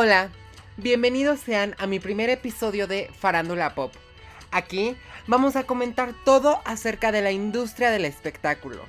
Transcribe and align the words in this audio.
Hola, 0.00 0.30
bienvenidos 0.76 1.40
sean 1.40 1.74
a 1.76 1.88
mi 1.88 1.98
primer 1.98 2.30
episodio 2.30 2.86
de 2.86 3.10
Farándula 3.18 3.74
Pop. 3.74 3.92
Aquí 4.52 4.96
vamos 5.26 5.56
a 5.56 5.64
comentar 5.64 6.14
todo 6.24 6.60
acerca 6.64 7.10
de 7.10 7.20
la 7.20 7.32
industria 7.32 7.90
del 7.90 8.04
espectáculo. 8.04 8.84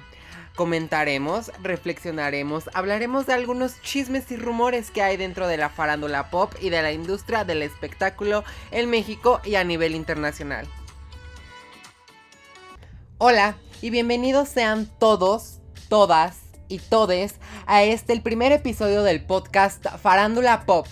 Comentaremos, 0.56 1.52
reflexionaremos, 1.64 2.70
hablaremos 2.76 3.26
de 3.26 3.34
algunos 3.34 3.82
chismes 3.82 4.30
y 4.32 4.38
rumores 4.38 4.92
que 4.92 5.02
hay 5.02 5.18
dentro 5.18 5.48
de 5.48 5.58
la 5.58 5.70
farándula 5.70 6.30
pop 6.30 6.54
y 6.62 6.70
de 6.70 6.84
la 6.84 6.92
industria 6.92 7.44
del 7.44 7.64
espectáculo 7.64 8.44
en 8.70 8.88
México 8.92 9.42
y 9.44 9.56
a 9.56 9.64
nivel 9.64 9.96
internacional. 9.96 10.68
Hola 13.18 13.56
y 13.82 13.90
bienvenidos 13.90 14.48
sean 14.48 14.88
todos, 15.00 15.58
todas 15.90 16.49
y 16.70 16.80
todes 16.80 17.36
a 17.66 17.84
este 17.84 18.14
el 18.14 18.22
primer 18.22 18.54
episodio 18.54 19.04
del 19.04 19.22
podcast 19.22 19.86
Farándula 20.02 20.66
Pop. 20.66 20.88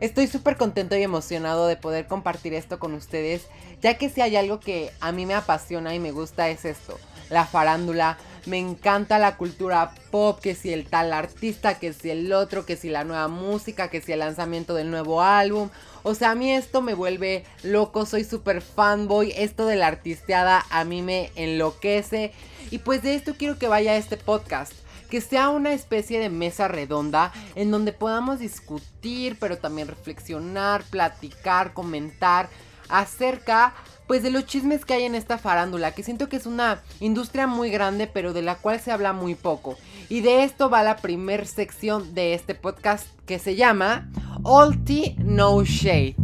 Estoy 0.00 0.26
súper 0.26 0.56
contento 0.56 0.96
y 0.96 1.02
emocionado 1.02 1.68
de 1.68 1.76
poder 1.76 2.08
compartir 2.08 2.54
esto 2.54 2.80
con 2.80 2.94
ustedes, 2.94 3.46
ya 3.80 3.98
que 3.98 4.10
si 4.10 4.20
hay 4.20 4.34
algo 4.34 4.58
que 4.58 4.90
a 5.00 5.12
mí 5.12 5.26
me 5.26 5.34
apasiona 5.34 5.94
y 5.94 6.00
me 6.00 6.10
gusta 6.10 6.48
es 6.48 6.64
esto, 6.64 6.98
la 7.30 7.46
farándula. 7.46 8.18
Me 8.44 8.58
encanta 8.58 9.20
la 9.20 9.36
cultura 9.36 9.94
pop, 10.10 10.40
que 10.40 10.56
si 10.56 10.72
el 10.72 10.86
tal 10.86 11.12
artista, 11.12 11.78
que 11.78 11.92
si 11.92 12.10
el 12.10 12.32
otro, 12.32 12.66
que 12.66 12.74
si 12.74 12.88
la 12.88 13.04
nueva 13.04 13.28
música, 13.28 13.88
que 13.88 14.00
si 14.00 14.10
el 14.10 14.18
lanzamiento 14.18 14.74
del 14.74 14.90
nuevo 14.90 15.22
álbum. 15.22 15.70
O 16.02 16.16
sea, 16.16 16.32
a 16.32 16.34
mí 16.34 16.50
esto 16.50 16.82
me 16.82 16.94
vuelve 16.94 17.44
loco, 17.62 18.04
soy 18.04 18.24
súper 18.24 18.60
fanboy, 18.60 19.32
esto 19.36 19.66
de 19.66 19.76
la 19.76 19.86
artisteada 19.86 20.66
a 20.70 20.82
mí 20.82 21.02
me 21.02 21.30
enloquece. 21.36 22.32
Y 22.72 22.78
pues 22.78 23.04
de 23.04 23.14
esto 23.14 23.34
quiero 23.38 23.56
que 23.56 23.68
vaya 23.68 23.96
este 23.96 24.16
podcast 24.16 24.72
que 25.12 25.20
sea 25.20 25.50
una 25.50 25.74
especie 25.74 26.18
de 26.20 26.30
mesa 26.30 26.68
redonda 26.68 27.34
en 27.54 27.70
donde 27.70 27.92
podamos 27.92 28.38
discutir, 28.38 29.36
pero 29.38 29.58
también 29.58 29.88
reflexionar, 29.88 30.84
platicar, 30.84 31.74
comentar 31.74 32.48
acerca 32.88 33.74
pues 34.06 34.22
de 34.22 34.30
los 34.30 34.46
chismes 34.46 34.86
que 34.86 34.94
hay 34.94 35.02
en 35.02 35.14
esta 35.14 35.36
farándula, 35.36 35.92
que 35.92 36.02
siento 36.02 36.30
que 36.30 36.36
es 36.36 36.46
una 36.46 36.80
industria 36.98 37.46
muy 37.46 37.68
grande, 37.68 38.06
pero 38.06 38.32
de 38.32 38.40
la 38.40 38.54
cual 38.54 38.80
se 38.80 38.90
habla 38.90 39.12
muy 39.12 39.34
poco. 39.34 39.76
Y 40.08 40.22
de 40.22 40.44
esto 40.44 40.70
va 40.70 40.82
la 40.82 40.96
primer 40.96 41.46
sección 41.46 42.14
de 42.14 42.32
este 42.32 42.54
podcast 42.54 43.06
que 43.26 43.38
se 43.38 43.54
llama 43.54 44.08
All 44.44 44.82
Tea 44.82 45.12
No 45.18 45.62
Shade. 45.62 46.16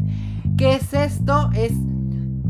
¿Qué 0.56 0.76
es 0.76 0.94
esto? 0.94 1.50
Es 1.54 1.72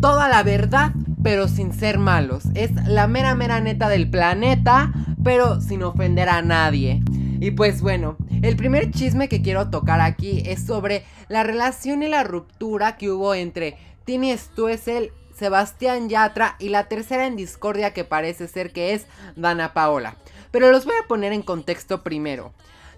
toda 0.00 0.28
la 0.28 0.44
verdad, 0.44 0.92
pero 1.22 1.48
sin 1.48 1.72
ser 1.72 1.98
malos. 1.98 2.44
Es 2.54 2.72
la 2.86 3.06
mera 3.06 3.34
mera 3.34 3.60
neta 3.60 3.88
del 3.88 4.08
planeta, 4.08 4.92
pero 5.22 5.60
sin 5.60 5.82
ofender 5.82 6.28
a 6.28 6.42
nadie. 6.42 7.02
Y 7.40 7.52
pues 7.52 7.82
bueno, 7.82 8.16
el 8.42 8.56
primer 8.56 8.90
chisme 8.90 9.28
que 9.28 9.42
quiero 9.42 9.70
tocar 9.70 10.00
aquí 10.00 10.42
es 10.46 10.64
sobre 10.64 11.04
la 11.28 11.42
relación 11.42 12.02
y 12.02 12.08
la 12.08 12.24
ruptura 12.24 12.96
que 12.96 13.10
hubo 13.10 13.34
entre 13.34 13.76
Tini 14.04 14.36
Stuessel, 14.36 15.12
Sebastián 15.34 16.08
Yatra 16.08 16.56
y 16.58 16.70
la 16.70 16.88
tercera 16.88 17.26
en 17.26 17.36
discordia 17.36 17.92
que 17.92 18.04
parece 18.04 18.48
ser 18.48 18.72
que 18.72 18.94
es 18.94 19.06
Dana 19.36 19.72
Paola. 19.72 20.16
Pero 20.50 20.72
los 20.72 20.84
voy 20.84 20.94
a 21.02 21.06
poner 21.06 21.32
en 21.32 21.42
contexto 21.42 22.02
primero. 22.02 22.52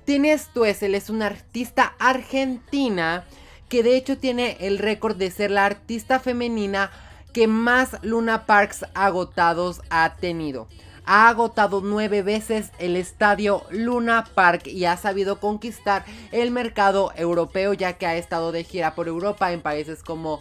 Tini 0.05 0.37
Stuessel 0.37 0.95
es 0.95 1.11
una 1.11 1.27
artista 1.27 1.95
argentina 1.99 3.25
que 3.69 3.83
de 3.83 3.97
hecho 3.97 4.19
tiene 4.19 4.57
el 4.61 4.79
récord 4.79 5.17
de 5.17 5.31
ser 5.31 5.51
la 5.51 5.67
artista 5.67 6.19
femenina 6.19 6.91
que 7.33 7.47
más 7.47 7.97
Luna 8.03 8.47
Parks 8.47 8.85
agotados 8.95 9.83
ha 9.91 10.15
tenido 10.17 10.69
ha 11.13 11.29
agotado 11.29 11.81
nueve 11.83 12.23
veces 12.23 12.71
el 12.79 12.95
estadio 12.95 13.65
Luna 13.71 14.25
Park 14.33 14.69
y 14.69 14.85
ha 14.85 14.97
sabido 14.97 15.41
conquistar 15.41 16.05
el 16.31 16.53
mercado 16.53 17.13
europeo 17.17 17.75
ya 17.75 17.95
que 17.95 18.07
ha 18.07 18.15
estado 18.17 18.53
de 18.53 18.63
gira 18.63 18.95
por 18.95 19.09
Europa 19.09 19.51
en 19.51 19.61
países 19.61 20.05
como 20.05 20.41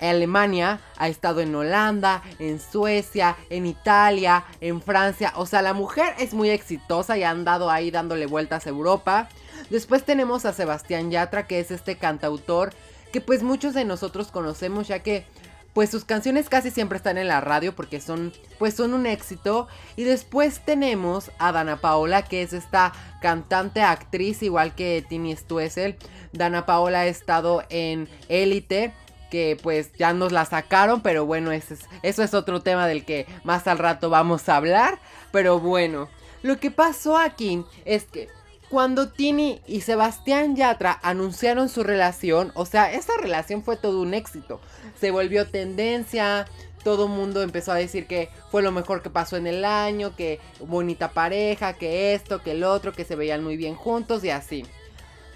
Alemania, 0.00 0.80
ha 0.98 1.08
estado 1.08 1.40
en 1.40 1.54
Holanda, 1.54 2.22
en 2.38 2.60
Suecia, 2.60 3.36
en 3.48 3.64
Italia, 3.66 4.44
en 4.60 4.82
Francia. 4.82 5.32
O 5.36 5.46
sea, 5.46 5.62
la 5.62 5.74
mujer 5.74 6.14
es 6.18 6.34
muy 6.34 6.50
exitosa 6.50 7.16
y 7.16 7.22
ha 7.22 7.30
andado 7.30 7.70
ahí 7.70 7.90
dándole 7.90 8.26
vueltas 8.26 8.66
a 8.66 8.70
Europa. 8.70 9.28
Después 9.70 10.04
tenemos 10.04 10.44
a 10.44 10.52
Sebastián 10.52 11.10
Yatra, 11.10 11.46
que 11.46 11.60
es 11.60 11.70
este 11.70 11.96
cantautor 11.96 12.74
que 13.12 13.20
pues 13.20 13.42
muchos 13.42 13.74
de 13.74 13.84
nosotros 13.84 14.28
conocemos 14.32 14.88
ya 14.88 15.00
que 15.00 15.26
pues 15.74 15.90
sus 15.90 16.04
canciones 16.04 16.48
casi 16.48 16.70
siempre 16.70 16.96
están 16.96 17.18
en 17.18 17.28
la 17.28 17.40
radio 17.40 17.74
porque 17.74 18.00
son 18.00 18.32
pues 18.58 18.74
son 18.74 18.94
un 18.94 19.06
éxito. 19.06 19.68
Y 19.96 20.04
después 20.04 20.60
tenemos 20.64 21.30
a 21.38 21.52
Dana 21.52 21.80
Paola 21.80 22.22
que 22.22 22.42
es 22.42 22.52
esta 22.52 22.92
cantante 23.20 23.82
actriz 23.82 24.42
igual 24.42 24.74
que 24.74 25.04
Tini 25.08 25.36
Stuessel 25.36 25.96
Dana 26.32 26.66
Paola 26.66 27.00
ha 27.00 27.06
estado 27.06 27.62
en 27.68 28.08
Élite 28.28 28.92
que 29.30 29.56
pues 29.62 29.92
ya 29.94 30.12
nos 30.12 30.32
la 30.32 30.44
sacaron 30.44 31.00
pero 31.00 31.24
bueno 31.24 31.52
eso 31.52 31.74
es, 31.74 31.80
eso 32.02 32.22
es 32.22 32.34
otro 32.34 32.60
tema 32.60 32.86
del 32.86 33.04
que 33.04 33.26
más 33.44 33.66
al 33.66 33.78
rato 33.78 34.10
vamos 34.10 34.48
a 34.48 34.56
hablar. 34.56 34.98
Pero 35.30 35.58
bueno 35.58 36.08
lo 36.42 36.58
que 36.58 36.70
pasó 36.70 37.16
aquí 37.16 37.64
es 37.84 38.04
que 38.04 38.28
cuando 38.72 39.10
Tini 39.10 39.60
y 39.66 39.82
Sebastián 39.82 40.56
Yatra 40.56 40.98
anunciaron 41.02 41.68
su 41.68 41.82
relación, 41.82 42.52
o 42.54 42.64
sea, 42.64 42.90
esa 42.90 43.12
relación 43.20 43.62
fue 43.62 43.76
todo 43.76 44.00
un 44.00 44.14
éxito. 44.14 44.62
Se 44.98 45.10
volvió 45.10 45.46
tendencia, 45.46 46.46
todo 46.82 47.06
mundo 47.06 47.42
empezó 47.42 47.72
a 47.72 47.74
decir 47.74 48.06
que 48.06 48.30
fue 48.50 48.62
lo 48.62 48.72
mejor 48.72 49.02
que 49.02 49.10
pasó 49.10 49.36
en 49.36 49.46
el 49.46 49.66
año, 49.66 50.16
que 50.16 50.40
bonita 50.58 51.10
pareja, 51.10 51.74
que 51.74 52.14
esto, 52.14 52.42
que 52.42 52.52
el 52.52 52.64
otro, 52.64 52.94
que 52.94 53.04
se 53.04 53.14
veían 53.14 53.44
muy 53.44 53.58
bien 53.58 53.74
juntos 53.74 54.24
y 54.24 54.30
así. 54.30 54.64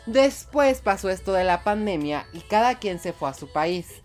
Después 0.06 0.80
pasó 0.80 1.10
esto 1.10 1.34
de 1.34 1.44
la 1.44 1.62
pandemia 1.62 2.26
y 2.32 2.41
cada 2.41 2.76
quien 2.76 2.98
se 2.98 3.12
fue 3.12 3.28
a 3.28 3.34
su 3.34 3.52
país. 3.52 4.00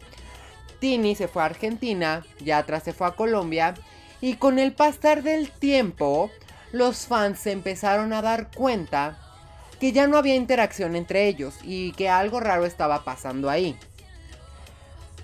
Tini 0.82 1.16
se 1.16 1.30
fue 1.30 1.44
a 1.44 1.46
Argentina, 1.46 2.26
Yatra 2.42 2.82
se 2.82 2.92
fue 2.92 3.08
a 3.08 3.12
Colombia 3.12 3.76
y 4.20 4.34
con 4.34 4.60
el 4.60 4.74
pasar 4.74 5.24
del 5.24 5.52
tiempo 5.52 6.30
los 6.72 7.08
fans 7.08 7.40
se 7.40 7.52
empezaron 7.52 8.14
a 8.14 8.22
dar 8.22 8.50
cuenta 8.52 9.18
que 9.80 9.92
ya 9.92 10.08
no 10.08 10.18
había 10.18 10.36
interacción 10.36 10.96
entre 10.96 11.28
ellos 11.28 11.56
y 11.64 11.92
que 11.94 12.08
algo 12.10 12.40
raro 12.40 12.66
estaba 12.66 13.04
pasando 13.04 13.50
ahí. 13.50 13.76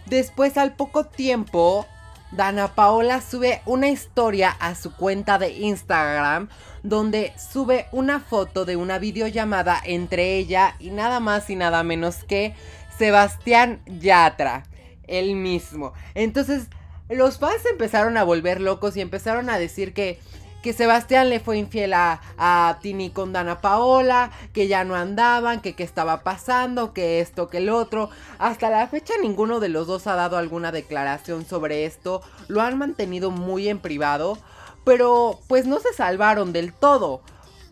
Después 0.07 0.57
al 0.57 0.73
poco 0.75 1.05
tiempo, 1.05 1.85
Dana 2.31 2.73
Paola 2.73 3.21
sube 3.21 3.61
una 3.65 3.89
historia 3.89 4.49
a 4.59 4.75
su 4.75 4.93
cuenta 4.95 5.37
de 5.37 5.51
Instagram 5.51 6.49
donde 6.83 7.33
sube 7.37 7.87
una 7.91 8.19
foto 8.19 8.65
de 8.65 8.75
una 8.75 8.99
videollamada 8.99 9.81
entre 9.83 10.37
ella 10.37 10.75
y 10.79 10.89
nada 10.89 11.19
más 11.19 11.49
y 11.49 11.55
nada 11.55 11.83
menos 11.83 12.23
que 12.23 12.53
Sebastián 12.97 13.81
Yatra, 13.85 14.63
el 15.07 15.35
mismo. 15.35 15.93
Entonces 16.15 16.67
los 17.09 17.37
fans 17.37 17.65
empezaron 17.69 18.17
a 18.17 18.23
volver 18.23 18.59
locos 18.59 18.97
y 18.97 19.01
empezaron 19.01 19.49
a 19.49 19.57
decir 19.57 19.93
que 19.93 20.19
que 20.67 20.73
Sebastián 20.73 21.29
le 21.29 21.39
fue 21.39 21.57
infiel 21.57 21.93
a, 21.93 22.77
Tini 22.81 23.09
con 23.09 23.31
Dana 23.31 23.61
Paola, 23.61 24.31
que 24.51 24.67
ya 24.67 24.83
no 24.83 24.95
andaban, 24.95 25.61
que 25.61 25.75
qué 25.75 25.83
estaba 25.83 26.23
pasando, 26.23 26.91
que 26.91 27.21
esto, 27.21 27.47
que 27.47 27.59
el 27.59 27.69
otro. 27.69 28.09
Hasta 28.37 28.69
la 28.69 28.85
fecha 28.89 29.13
ninguno 29.21 29.61
de 29.61 29.69
los 29.69 29.87
dos 29.87 30.07
ha 30.07 30.15
dado 30.15 30.35
alguna 30.37 30.73
declaración 30.73 31.45
sobre 31.45 31.85
esto, 31.85 32.21
lo 32.49 32.59
han 32.59 32.77
mantenido 32.77 33.31
muy 33.31 33.69
en 33.69 33.79
privado, 33.79 34.37
pero 34.83 35.39
pues 35.47 35.65
no 35.65 35.79
se 35.79 35.93
salvaron 35.93 36.51
del 36.51 36.73
todo. 36.73 37.21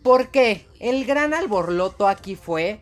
¿Por 0.02 0.28
qué? 0.28 0.66
El 0.80 1.04
gran 1.04 1.34
alborloto 1.34 2.08
aquí 2.08 2.34
fue 2.34 2.80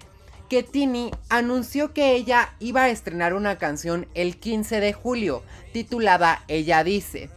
que 0.49 0.62
Tini 0.62 1.10
anunció 1.28 1.93
que 1.93 2.12
ella 2.12 2.55
iba 2.60 2.84
a 2.84 2.90
estrenar 2.90 3.34
una 3.34 3.58
canción 3.58 4.06
el 4.14 4.37
15 4.38 4.78
de 4.78 4.93
julio, 4.93 5.43
titulada 5.72 6.44
Ella 6.46 6.84
dice. 6.84 7.31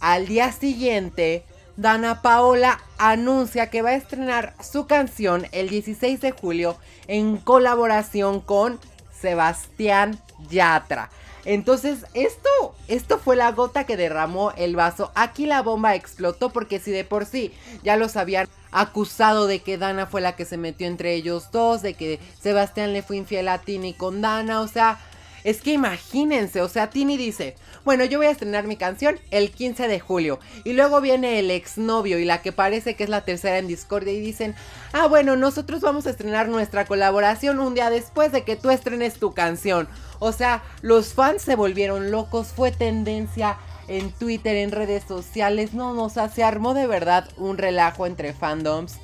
Al 0.00 0.26
día 0.26 0.50
siguiente, 0.52 1.44
Dana 1.76 2.22
Paola 2.22 2.80
anuncia 2.98 3.68
que 3.68 3.82
va 3.82 3.90
a 3.90 3.94
estrenar 3.96 4.54
su 4.62 4.86
canción 4.86 5.46
el 5.52 5.68
16 5.68 6.20
de 6.20 6.32
julio 6.32 6.76
en 7.06 7.36
colaboración 7.36 8.40
con 8.40 8.80
Sebastián 9.20 10.18
Yatra. 10.48 11.10
Entonces, 11.44 12.06
esto, 12.14 12.48
esto 12.88 13.18
fue 13.18 13.36
la 13.36 13.52
gota 13.52 13.84
que 13.84 13.96
derramó 13.96 14.52
el 14.56 14.74
vaso. 14.74 15.12
Aquí 15.14 15.46
la 15.46 15.62
bomba 15.62 15.94
explotó 15.94 16.50
porque 16.50 16.80
si 16.80 16.90
de 16.90 17.04
por 17.04 17.24
sí 17.24 17.52
ya 17.84 17.96
los 17.96 18.16
habían 18.16 18.48
acusado 18.72 19.46
de 19.46 19.60
que 19.60 19.78
Dana 19.78 20.06
fue 20.06 20.20
la 20.20 20.34
que 20.34 20.44
se 20.44 20.56
metió 20.56 20.88
entre 20.88 21.14
ellos 21.14 21.50
dos, 21.52 21.82
de 21.82 21.94
que 21.94 22.18
Sebastián 22.40 22.92
le 22.92 23.02
fue 23.02 23.16
infiel 23.18 23.48
a 23.48 23.58
Tini 23.58 23.94
con 23.94 24.22
Dana, 24.22 24.60
o 24.60 24.66
sea, 24.66 24.98
es 25.46 25.60
que 25.62 25.72
imagínense, 25.72 26.60
o 26.60 26.68
sea, 26.68 26.90
Tini 26.90 27.16
dice, 27.16 27.54
bueno, 27.84 28.04
yo 28.04 28.18
voy 28.18 28.26
a 28.26 28.32
estrenar 28.32 28.66
mi 28.66 28.74
canción 28.74 29.20
el 29.30 29.52
15 29.52 29.86
de 29.86 30.00
julio. 30.00 30.40
Y 30.64 30.72
luego 30.72 31.00
viene 31.00 31.38
el 31.38 31.52
exnovio 31.52 32.18
y 32.18 32.24
la 32.24 32.42
que 32.42 32.50
parece 32.50 32.96
que 32.96 33.04
es 33.04 33.10
la 33.10 33.20
tercera 33.20 33.58
en 33.58 33.68
Discordia 33.68 34.12
y 34.12 34.18
dicen, 34.18 34.56
ah, 34.92 35.06
bueno, 35.06 35.36
nosotros 35.36 35.82
vamos 35.82 36.04
a 36.04 36.10
estrenar 36.10 36.48
nuestra 36.48 36.84
colaboración 36.84 37.60
un 37.60 37.74
día 37.74 37.90
después 37.90 38.32
de 38.32 38.42
que 38.42 38.56
tú 38.56 38.70
estrenes 38.70 39.20
tu 39.20 39.34
canción. 39.34 39.86
O 40.18 40.32
sea, 40.32 40.64
los 40.82 41.14
fans 41.14 41.42
se 41.42 41.54
volvieron 41.54 42.10
locos, 42.10 42.48
fue 42.48 42.72
tendencia 42.72 43.56
en 43.86 44.10
Twitter, 44.10 44.56
en 44.56 44.72
redes 44.72 45.04
sociales, 45.04 45.74
no, 45.74 45.94
no, 45.94 46.06
o 46.06 46.10
sea, 46.10 46.28
se 46.28 46.42
armó 46.42 46.74
de 46.74 46.88
verdad 46.88 47.28
un 47.36 47.56
relajo 47.56 48.06
entre 48.06 48.32
fandoms. 48.32 48.96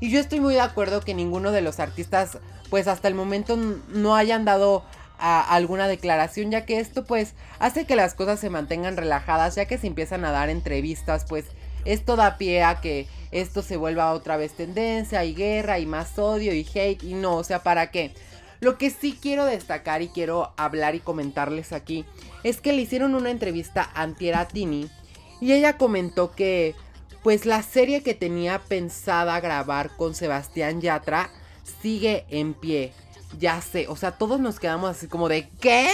Y 0.00 0.08
yo 0.08 0.20
estoy 0.20 0.40
muy 0.40 0.54
de 0.54 0.62
acuerdo 0.62 1.02
que 1.02 1.12
ninguno 1.12 1.52
de 1.52 1.60
los 1.60 1.80
artistas, 1.80 2.38
pues 2.70 2.88
hasta 2.88 3.08
el 3.08 3.14
momento 3.14 3.58
no 3.88 4.16
hayan 4.16 4.46
dado 4.46 4.84
alguna 5.22 5.86
declaración, 5.86 6.50
ya 6.50 6.66
que 6.66 6.80
esto 6.80 7.04
pues 7.04 7.34
hace 7.60 7.84
que 7.84 7.96
las 7.96 8.14
cosas 8.14 8.40
se 8.40 8.50
mantengan 8.50 8.96
relajadas, 8.96 9.54
ya 9.54 9.66
que 9.66 9.78
se 9.78 9.86
empiezan 9.86 10.24
a 10.24 10.32
dar 10.32 10.50
entrevistas, 10.50 11.24
pues 11.28 11.46
esto 11.84 12.16
da 12.16 12.38
pie 12.38 12.64
a 12.64 12.80
que 12.80 13.06
esto 13.30 13.62
se 13.62 13.76
vuelva 13.76 14.12
otra 14.12 14.36
vez 14.36 14.52
tendencia 14.52 15.24
y 15.24 15.34
guerra 15.34 15.78
y 15.78 15.86
más 15.86 16.18
odio 16.18 16.52
y 16.52 16.66
hate 16.74 17.02
y 17.02 17.14
no, 17.14 17.36
o 17.36 17.44
sea, 17.44 17.62
¿para 17.62 17.90
qué? 17.90 18.12
Lo 18.60 18.78
que 18.78 18.90
sí 18.90 19.18
quiero 19.20 19.44
destacar 19.44 20.02
y 20.02 20.08
quiero 20.08 20.52
hablar 20.56 20.94
y 20.94 21.00
comentarles 21.00 21.72
aquí 21.72 22.04
es 22.44 22.60
que 22.60 22.72
le 22.72 22.82
hicieron 22.82 23.14
una 23.14 23.30
entrevista 23.30 23.90
a 23.94 24.02
Antiera 24.02 24.46
Tini 24.46 24.88
y 25.40 25.52
ella 25.52 25.76
comentó 25.76 26.32
que 26.32 26.74
pues 27.22 27.46
la 27.46 27.62
serie 27.62 28.02
que 28.02 28.14
tenía 28.14 28.60
pensada 28.60 29.40
grabar 29.40 29.90
con 29.96 30.14
Sebastián 30.14 30.80
Yatra 30.80 31.30
sigue 31.80 32.24
en 32.28 32.54
pie. 32.54 32.92
Ya 33.38 33.60
sé, 33.60 33.86
o 33.88 33.96
sea, 33.96 34.12
todos 34.12 34.40
nos 34.40 34.60
quedamos 34.60 34.90
así 34.90 35.08
como 35.08 35.28
de 35.28 35.48
¿qué? 35.60 35.88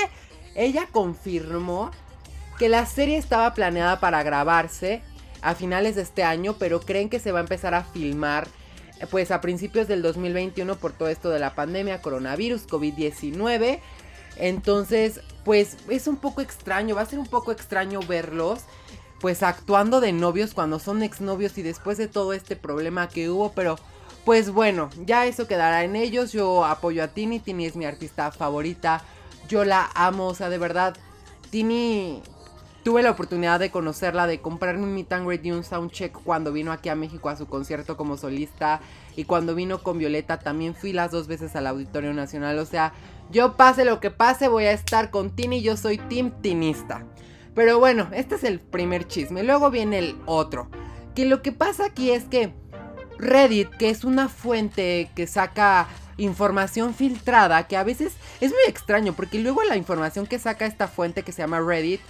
Ella 0.55 0.89
confirmó 0.91 1.91
que 2.59 2.69
la 2.69 2.87
serie 2.87 3.17
estaba 3.17 3.55
planeada 3.55 4.01
para 4.01 4.23
grabarse 4.23 5.03
a 5.41 5.55
finales 5.55 5.95
de 5.97 6.03
este 6.03 6.25
año, 6.25 6.57
pero 6.59 6.81
creen 6.81 7.09
que 7.09 7.21
se 7.21 7.33
va 7.33 7.39
a 7.39 7.43
empezar 7.43 7.75
a 7.75 7.85
filmar 7.85 8.49
eh, 9.01 9.07
pues 9.09 9.31
a 9.31 9.41
principios 9.41 9.87
del 9.87 10.03
2021 10.03 10.77
por 10.77 10.93
todo 10.93 11.09
esto 11.09 11.31
de 11.31 11.39
la 11.39 11.55
pandemia, 11.55 12.03
coronavirus, 12.03 12.67
COVID-19. 12.67 13.79
Entonces, 14.37 15.21
pues 15.45 15.77
es 15.89 16.09
un 16.09 16.17
poco 16.17 16.41
extraño, 16.41 16.97
va 16.97 17.03
a 17.03 17.07
ser 17.07 17.19
un 17.19 17.27
poco 17.27 17.53
extraño 17.53 18.01
verlos 18.01 18.65
pues 19.21 19.43
actuando 19.43 20.01
de 20.01 20.13
novios 20.13 20.55
cuando 20.55 20.79
son 20.79 21.03
exnovios 21.03 21.59
y 21.59 21.63
después 21.63 21.99
de 21.99 22.09
todo 22.09 22.33
este 22.33 22.57
problema 22.57 23.09
que 23.09 23.31
hubo, 23.31 23.53
pero 23.53 23.77
pues 24.25 24.51
bueno, 24.51 24.91
ya 25.05 25.27
eso 25.27 25.47
quedará 25.47 25.85
en 25.85 25.97
ellos. 25.97 26.33
Yo 26.33 26.65
apoyo 26.65 27.03
a 27.03 27.09
Tini, 27.09 27.41
Tini 27.41 27.67
es 27.67 27.77
mi 27.77 27.85
artista 27.85 28.31
favorita. 28.31 29.03
Yo 29.49 29.65
la 29.65 29.91
amo, 29.95 30.27
o 30.27 30.35
sea, 30.35 30.51
de 30.51 30.59
verdad, 30.59 30.97
Tini 31.51 32.23
Tuve 32.89 33.03
la 33.03 33.11
oportunidad 33.11 33.61
de 33.61 33.71
conocerla, 33.71 34.27
de 34.27 34.41
comprarme 34.41 34.85
un 34.85 34.95
meet 34.95 35.13
and 35.13 35.27
greet 35.27 35.45
y 35.45 35.51
un 35.51 35.63
soundcheck 35.63 36.11
cuando 36.23 36.53
vino 36.53 36.73
aquí 36.73 36.89
a 36.89 36.95
México 36.95 37.29
a 37.29 37.37
su 37.37 37.47
concierto 37.47 37.99
como 37.99 38.17
solista. 38.17 38.81
Y 39.15 39.25
cuando 39.25 39.55
vino 39.55 39.83
con 39.83 39.99
Violeta 39.99 40.39
también 40.39 40.75
fui 40.75 40.95
las 40.95 41.11
dos 41.11 41.27
veces 41.27 41.55
al 41.55 41.67
Auditorio 41.67 42.15
Nacional. 42.15 42.59
O 42.59 42.65
sea, 42.65 42.95
yo 43.31 43.59
pase 43.59 43.85
lo 43.85 44.01
que 44.01 44.11
pase, 44.11 44.49
voy 44.49 44.65
a 44.65 44.73
estar 44.73 45.11
con 45.11 45.37
Tini. 45.37 45.61
Yo 45.61 45.77
soy 45.77 45.99
Team 45.99 46.33
Tinista. 46.41 47.05
Pero 47.55 47.79
bueno, 47.79 48.09
este 48.13 48.37
es 48.37 48.45
el 48.45 48.59
primer 48.59 49.07
chisme. 49.07 49.43
Luego 49.43 49.71
viene 49.71 49.99
el 49.99 50.17
otro. 50.25 50.71
Que 51.15 51.27
lo 51.27 51.43
que 51.43 51.53
pasa 51.53 51.85
aquí 51.85 52.13
es 52.13 52.25
que 52.25 52.55
Reddit, 53.19 53.71
que 53.71 53.91
es 53.91 54.05
una 54.05 54.29
fuente 54.29 55.11
que 55.15 55.27
saca 55.27 55.89
información 56.17 56.95
filtrada, 56.95 57.67
que 57.67 57.77
a 57.77 57.85
veces 57.85 58.15
es 58.41 58.51
muy 58.51 58.63
extraño, 58.67 59.13
porque 59.15 59.39
luego 59.39 59.63
la 59.63 59.77
información 59.77 60.27
que 60.27 60.39
saca 60.39 60.67
esta 60.67 60.89
fuente 60.89 61.23
que 61.23 61.33
se 61.33 61.43
llama 61.43 61.61
Reddit 61.61 62.01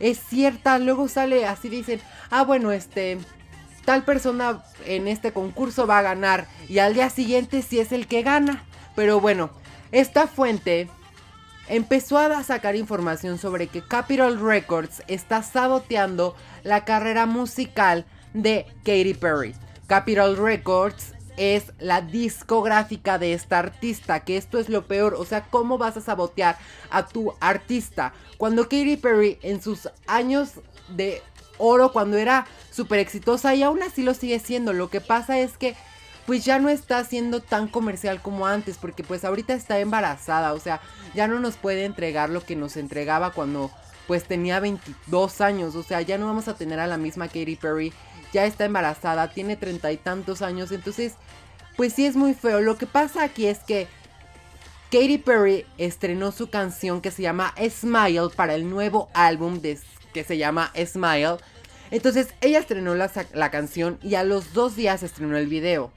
es 0.00 0.18
cierta. 0.18 0.78
Luego 0.78 1.08
sale 1.08 1.46
así, 1.46 1.68
dicen, 1.68 2.00
ah, 2.30 2.44
bueno, 2.44 2.72
este, 2.72 3.18
tal 3.84 4.04
persona 4.04 4.62
en 4.86 5.08
este 5.08 5.32
concurso 5.32 5.86
va 5.86 5.98
a 5.98 6.02
ganar. 6.02 6.46
Y 6.68 6.78
al 6.78 6.94
día 6.94 7.10
siguiente 7.10 7.62
sí 7.62 7.80
es 7.80 7.92
el 7.92 8.06
que 8.06 8.22
gana. 8.22 8.64
Pero 8.94 9.20
bueno, 9.20 9.50
esta 9.92 10.26
fuente 10.26 10.88
empezó 11.68 12.18
a 12.18 12.42
sacar 12.42 12.76
información 12.76 13.38
sobre 13.38 13.68
que 13.68 13.82
Capitol 13.82 14.40
Records 14.40 15.02
está 15.08 15.42
saboteando 15.42 16.36
la 16.62 16.84
carrera 16.84 17.26
musical 17.26 18.04
de 18.34 18.66
Katy 18.84 19.14
Perry. 19.14 19.54
Capitol 19.86 20.36
Records 20.36 21.14
es 21.36 21.72
la 21.78 22.00
discográfica 22.00 23.18
de 23.18 23.32
esta 23.32 23.58
artista, 23.58 24.20
que 24.20 24.36
esto 24.36 24.58
es 24.58 24.68
lo 24.68 24.86
peor, 24.86 25.14
o 25.14 25.24
sea, 25.24 25.44
¿cómo 25.44 25.78
vas 25.78 25.96
a 25.96 26.00
sabotear 26.00 26.56
a 26.90 27.06
tu 27.06 27.34
artista? 27.40 28.12
Cuando 28.38 28.64
Katy 28.64 28.96
Perry 28.96 29.38
en 29.42 29.60
sus 29.60 29.88
años 30.06 30.52
de 30.88 31.22
oro, 31.58 31.92
cuando 31.92 32.16
era 32.16 32.46
súper 32.70 33.00
exitosa 33.00 33.54
y 33.54 33.62
aún 33.62 33.82
así 33.82 34.02
lo 34.02 34.14
sigue 34.14 34.38
siendo, 34.38 34.72
lo 34.72 34.90
que 34.90 35.00
pasa 35.00 35.38
es 35.38 35.56
que 35.58 35.74
pues 36.26 36.44
ya 36.44 36.58
no 36.58 36.70
está 36.70 37.04
siendo 37.04 37.40
tan 37.40 37.68
comercial 37.68 38.22
como 38.22 38.46
antes, 38.46 38.78
porque 38.78 39.02
pues 39.02 39.24
ahorita 39.24 39.52
está 39.52 39.78
embarazada, 39.80 40.54
o 40.54 40.60
sea, 40.60 40.80
ya 41.14 41.28
no 41.28 41.38
nos 41.38 41.56
puede 41.56 41.84
entregar 41.84 42.30
lo 42.30 42.42
que 42.42 42.56
nos 42.56 42.76
entregaba 42.76 43.32
cuando 43.32 43.70
pues 44.06 44.24
tenía 44.24 44.60
22 44.60 45.40
años, 45.40 45.74
o 45.74 45.82
sea, 45.82 46.00
ya 46.00 46.16
no 46.16 46.26
vamos 46.26 46.48
a 46.48 46.54
tener 46.54 46.78
a 46.78 46.86
la 46.86 46.96
misma 46.96 47.26
Katy 47.26 47.56
Perry 47.56 47.92
ya 48.34 48.44
está 48.44 48.64
embarazada, 48.64 49.30
tiene 49.30 49.56
treinta 49.56 49.92
y 49.92 49.96
tantos 49.96 50.42
años, 50.42 50.72
entonces, 50.72 51.14
pues 51.76 51.94
sí 51.94 52.04
es 52.04 52.16
muy 52.16 52.34
feo. 52.34 52.60
Lo 52.60 52.76
que 52.76 52.86
pasa 52.86 53.22
aquí 53.22 53.46
es 53.46 53.60
que 53.60 53.86
Katy 54.90 55.18
Perry 55.18 55.64
estrenó 55.78 56.32
su 56.32 56.50
canción 56.50 57.00
que 57.00 57.12
se 57.12 57.22
llama 57.22 57.54
Smile 57.70 58.30
para 58.34 58.56
el 58.56 58.68
nuevo 58.68 59.08
álbum 59.14 59.60
de, 59.60 59.78
que 60.12 60.24
se 60.24 60.36
llama 60.36 60.72
Smile. 60.84 61.36
Entonces 61.92 62.34
ella 62.40 62.58
estrenó 62.58 62.96
la, 62.96 63.10
la 63.32 63.50
canción 63.52 63.98
y 64.02 64.16
a 64.16 64.24
los 64.24 64.52
dos 64.52 64.74
días 64.74 65.04
estrenó 65.04 65.36
el 65.36 65.46
video. 65.46 65.92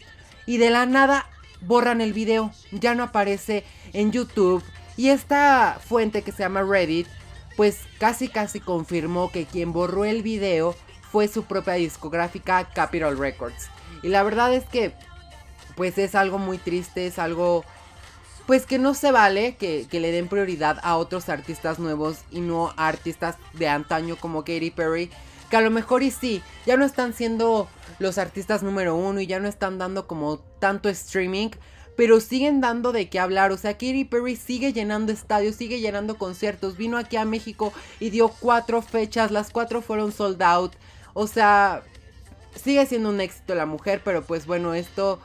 Y 0.45 0.57
de 0.57 0.69
la 0.69 0.85
nada 0.85 1.25
borran 1.61 2.01
el 2.01 2.13
video, 2.13 2.51
ya 2.71 2.93
no 2.93 3.03
aparece 3.03 3.63
en 3.93 4.11
YouTube. 4.11 4.63
Y 4.95 5.09
esta 5.09 5.79
fuente 5.83 6.21
que 6.21 6.31
se 6.31 6.43
llama 6.43 6.61
Reddit, 6.61 7.07
pues 7.55 7.79
casi 7.99 8.27
casi 8.27 8.59
confirmó 8.59 9.31
que 9.31 9.45
quien 9.45 9.73
borró 9.73 10.05
el 10.05 10.21
video 10.21 10.75
fue 11.11 11.27
su 11.27 11.43
propia 11.43 11.73
discográfica 11.73 12.69
Capitol 12.73 13.17
Records. 13.17 13.69
Y 14.03 14.09
la 14.09 14.23
verdad 14.23 14.53
es 14.53 14.65
que 14.65 14.93
pues 15.75 15.97
es 15.97 16.15
algo 16.15 16.39
muy 16.39 16.57
triste, 16.57 17.05
es 17.05 17.19
algo 17.19 17.63
pues 18.47 18.65
que 18.65 18.79
no 18.79 18.93
se 18.93 19.11
vale 19.11 19.57
que, 19.57 19.87
le 19.91 20.11
den 20.11 20.29
prioridad 20.29 20.79
a 20.81 20.95
otros 20.95 21.27
artistas 21.27 21.79
nuevos 21.79 22.19
y 22.31 22.39
no 22.39 22.73
a 22.77 22.87
artistas 22.87 23.35
de 23.53 23.67
antaño 23.67 24.15
como 24.15 24.39
Katy 24.39 24.71
Perry. 24.71 25.11
Que 25.49 25.57
a 25.57 25.61
lo 25.61 25.69
mejor 25.69 26.01
y 26.01 26.11
sí, 26.11 26.41
ya 26.65 26.77
no 26.77 26.85
están 26.85 27.13
siendo 27.13 27.67
los 27.99 28.17
artistas 28.17 28.63
número 28.63 28.95
uno 28.95 29.19
y 29.19 29.27
ya 29.27 29.39
no 29.39 29.47
están 29.49 29.77
dando 29.77 30.07
como 30.07 30.39
tanto 30.59 30.87
streaming, 30.87 31.49
pero 31.97 32.21
siguen 32.21 32.61
dando 32.61 32.93
de 32.93 33.09
qué 33.09 33.19
hablar. 33.19 33.51
O 33.51 33.57
sea, 33.57 33.73
Katy 33.73 34.05
Perry 34.05 34.37
sigue 34.37 34.71
llenando 34.71 35.11
estadios, 35.11 35.55
sigue 35.55 35.81
llenando 35.81 36.17
conciertos. 36.17 36.77
Vino 36.77 36.97
aquí 36.97 37.17
a 37.17 37.25
México 37.25 37.73
y 37.99 38.11
dio 38.11 38.29
cuatro 38.29 38.81
fechas, 38.81 39.31
las 39.31 39.51
cuatro 39.51 39.81
fueron 39.81 40.13
sold 40.13 40.41
out. 40.41 40.73
O 41.19 41.25
sea, 41.25 41.81
sigue 42.55 42.85
siendo 42.85 43.09
un 43.09 43.19
éxito 43.19 43.55
la 43.55 43.65
mujer, 43.65 44.01
pero 44.05 44.21
pues 44.21 44.45
bueno, 44.45 44.75
esto 44.75 45.19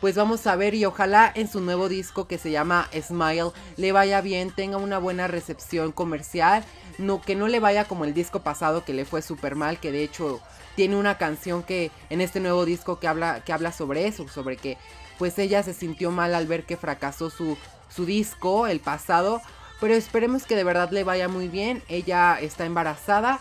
pues 0.00 0.16
vamos 0.16 0.46
a 0.46 0.56
ver 0.56 0.74
y 0.74 0.86
ojalá 0.86 1.30
en 1.34 1.48
su 1.48 1.60
nuevo 1.60 1.90
disco 1.90 2.26
que 2.26 2.38
se 2.38 2.50
llama 2.50 2.88
Smile 2.98 3.50
le 3.76 3.92
vaya 3.92 4.22
bien, 4.22 4.52
tenga 4.52 4.78
una 4.78 4.96
buena 4.96 5.26
recepción 5.26 5.92
comercial, 5.92 6.64
no 6.96 7.20
que 7.20 7.36
no 7.36 7.48
le 7.48 7.60
vaya 7.60 7.84
como 7.84 8.06
el 8.06 8.14
disco 8.14 8.40
pasado 8.40 8.86
que 8.86 8.94
le 8.94 9.04
fue 9.04 9.20
súper 9.20 9.54
mal, 9.54 9.78
que 9.78 9.92
de 9.92 10.02
hecho 10.02 10.40
tiene 10.76 10.96
una 10.96 11.18
canción 11.18 11.62
que 11.62 11.90
en 12.08 12.22
este 12.22 12.40
nuevo 12.40 12.64
disco 12.64 12.98
que 12.98 13.06
habla 13.06 13.44
que 13.44 13.52
habla 13.52 13.70
sobre 13.70 14.06
eso, 14.06 14.26
sobre 14.28 14.56
que 14.56 14.78
pues 15.18 15.38
ella 15.38 15.62
se 15.62 15.74
sintió 15.74 16.10
mal 16.10 16.34
al 16.34 16.46
ver 16.46 16.64
que 16.64 16.78
fracasó 16.78 17.28
su 17.28 17.58
su 17.94 18.06
disco 18.06 18.66
el 18.66 18.80
pasado, 18.80 19.42
pero 19.78 19.92
esperemos 19.92 20.44
que 20.46 20.56
de 20.56 20.64
verdad 20.64 20.90
le 20.90 21.04
vaya 21.04 21.28
muy 21.28 21.48
bien. 21.48 21.82
Ella 21.88 22.38
está 22.40 22.64
embarazada 22.64 23.40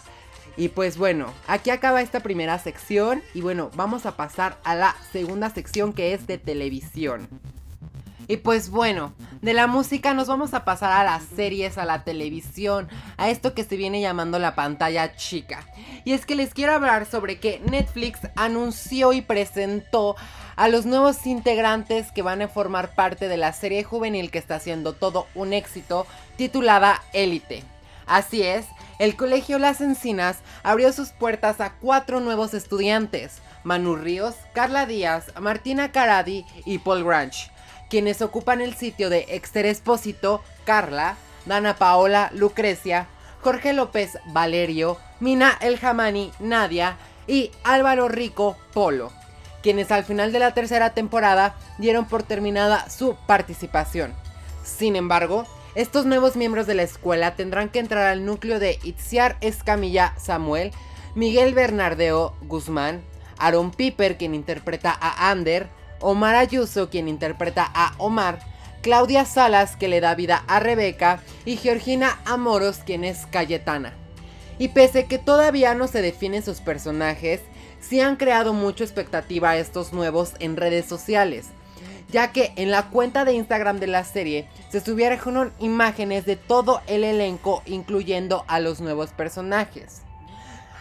y 0.56 0.70
pues 0.70 0.98
bueno, 0.98 1.34
aquí 1.48 1.70
acaba 1.72 2.02
esta 2.02 2.20
primera 2.20 2.60
sección 2.60 3.24
y 3.34 3.42
bueno, 3.42 3.72
vamos 3.76 4.06
a 4.06 4.16
pasar 4.16 4.58
a 4.64 4.76
la 4.76 4.96
segunda 5.12 5.50
sección 5.50 5.94
que 5.94 6.14
es 6.14 6.28
de 6.28 6.38
televisión. 6.38 7.28
Y 8.28 8.38
pues 8.38 8.70
bueno, 8.70 9.14
de 9.42 9.54
la 9.54 9.68
música 9.68 10.14
nos 10.14 10.28
vamos 10.28 10.54
a 10.54 10.64
pasar 10.64 10.92
a 10.92 11.04
las 11.04 11.24
series, 11.24 11.78
a 11.78 11.86
la 11.86 12.04
televisión, 12.04 12.88
a 13.18 13.30
esto 13.30 13.54
que 13.54 13.66
se 13.66 13.76
viene 13.76 14.00
llamando 14.00 14.40
la 14.40 14.56
pantalla 14.56 15.16
chica. 15.16 15.68
Y 16.06 16.14
es 16.14 16.26
que 16.26 16.36
les 16.36 16.54
quiero 16.54 16.74
hablar 16.74 17.06
sobre 17.06 17.40
que 17.40 17.62
Netflix 17.70 18.20
anunció 18.36 19.12
y 19.12 19.22
presentó 19.22 20.16
a 20.56 20.70
los 20.70 20.86
nuevos 20.86 21.26
integrantes 21.26 22.12
que 22.12 22.22
van 22.22 22.42
a 22.42 22.48
formar 22.48 22.96
parte 22.96 23.28
de 23.28 23.38
la 23.38 23.52
serie 23.52 23.84
juvenil 23.84 24.32
que 24.32 24.38
está 24.38 24.56
haciendo 24.56 24.94
todo 24.94 25.28
un 25.36 25.52
éxito 25.52 26.06
titulada 26.38 27.02
Élite. 27.12 27.73
Así 28.06 28.44
es, 28.44 28.66
el 29.00 29.16
Colegio 29.16 29.60
Las 29.60 29.82
Encinas 29.82 30.40
abrió 30.64 30.92
sus 30.94 31.10
puertas 31.10 31.62
a 31.62 31.74
cuatro 31.74 32.20
nuevos 32.20 32.54
estudiantes, 32.54 33.42
Manu 33.64 33.96
Ríos, 33.96 34.36
Carla 34.54 34.86
Díaz, 34.86 35.32
Martina 35.40 35.92
Caradi 35.92 36.46
y 36.66 36.80
Paul 36.80 37.04
Granch, 37.04 37.52
quienes 37.90 38.22
ocupan 38.22 38.62
el 38.62 38.76
sitio 38.76 39.10
de 39.10 39.26
Exter 39.30 39.66
Espósito, 39.66 40.42
Carla, 40.66 41.16
Dana 41.46 41.76
Paola, 41.76 42.30
Lucrecia, 42.34 43.08
Jorge 43.42 43.74
López, 43.74 44.18
Valerio, 44.28 44.98
Mina 45.20 45.58
El 45.62 45.78
Jamani, 45.78 46.32
Nadia 46.40 46.98
y 47.28 47.52
Álvaro 47.64 48.08
Rico, 48.08 48.58
Polo, 48.74 49.12
quienes 49.62 49.92
al 49.92 50.04
final 50.04 50.32
de 50.32 50.40
la 50.40 50.54
tercera 50.54 50.94
temporada 50.94 51.56
dieron 51.78 52.06
por 52.06 52.24
terminada 52.24 52.90
su 52.90 53.16
participación. 53.28 54.14
Sin 54.64 54.96
embargo, 54.96 55.46
estos 55.75 56.06
nuevos 56.06 56.36
miembros 56.36 56.68
de 56.68 56.75
la 56.75 56.84
escuela 56.84 57.36
tendrán 57.36 57.70
que 57.70 57.80
entrar 57.80 58.06
al 58.06 58.25
núcleo 58.25 58.60
de 58.60 58.80
Itziar 58.84 59.38
Escamilla 59.42 60.13
Samuel, 60.20 60.72
Miguel 61.15 61.56
Bernardeo 61.56 62.36
Guzmán, 62.42 63.03
Aaron 63.39 63.72
Piper, 63.72 64.18
quien 64.18 64.36
interpreta 64.36 64.96
a 65.00 65.32
Ander, 65.32 65.70
Omar 66.00 66.36
Ayuso, 66.36 66.92
quien 66.92 67.08
interpreta 67.08 67.70
a 67.74 67.96
Omar, 67.98 68.39
Claudia 68.82 69.25
Salas, 69.25 69.75
que 69.75 69.88
le 69.88 70.00
da 70.00 70.13
vida 70.13 70.44
a 70.48 70.60
Rebeca, 70.60 71.22
y 71.44 71.58
Georgina 71.58 72.20
Amoros, 72.25 72.77
quien 72.86 73.03
es 73.03 73.25
Cayetana. 73.25 73.94
Y 74.60 74.68
pese 74.68 75.06
que 75.06 75.18
todavía 75.18 75.74
no 75.74 75.88
se 75.88 76.03
definen 76.03 76.44
sus 76.44 76.62
personajes, 76.62 77.42
sí 77.80 78.00
han 78.00 78.18
creado 78.18 78.53
mucha 78.53 78.84
expectativa 78.84 79.51
a 79.51 79.58
estos 79.58 79.92
nuevos 79.92 80.34
en 80.39 80.56
redes 80.56 80.86
sociales, 80.86 81.48
ya 82.13 82.32
que 82.32 82.53
en 82.55 82.70
la 82.70 82.89
cuenta 82.89 83.25
de 83.25 83.34
Instagram 83.34 83.79
de 83.79 83.88
la 83.88 84.03
serie 84.03 84.48
se 84.70 84.79
subieron 84.79 85.51
imágenes 85.60 86.25
de 86.25 86.36
todo 86.36 86.82
el 86.86 87.03
elenco, 87.03 87.63
incluyendo 87.65 88.46
a 88.48 88.60
los 88.60 88.79
nuevos 88.79 89.10
personajes. 89.10 90.03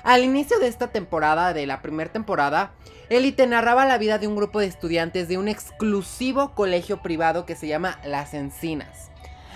Al 0.05 0.25
inicio 0.25 0.59
de 0.59 0.69
esta 0.69 0.89
temporada, 0.89 1.55
de 1.55 1.67
la 1.67 1.81
primera 1.81 2.13
temporada, 2.13 2.73
Elite 3.09 3.47
narraba 3.47 3.87
la 3.87 3.97
vida 3.97 4.19
de 4.19 4.27
un 4.27 4.37
grupo 4.37 4.61
de 4.61 4.67
estudiantes 4.67 5.27
de 5.27 5.39
un 5.39 5.49
exclusivo 5.49 6.55
colegio 6.55 7.01
privado 7.01 7.47
que 7.47 7.57
se 7.57 7.67
llama 7.67 7.99
Las 8.05 8.35
Encinas. 8.35 9.11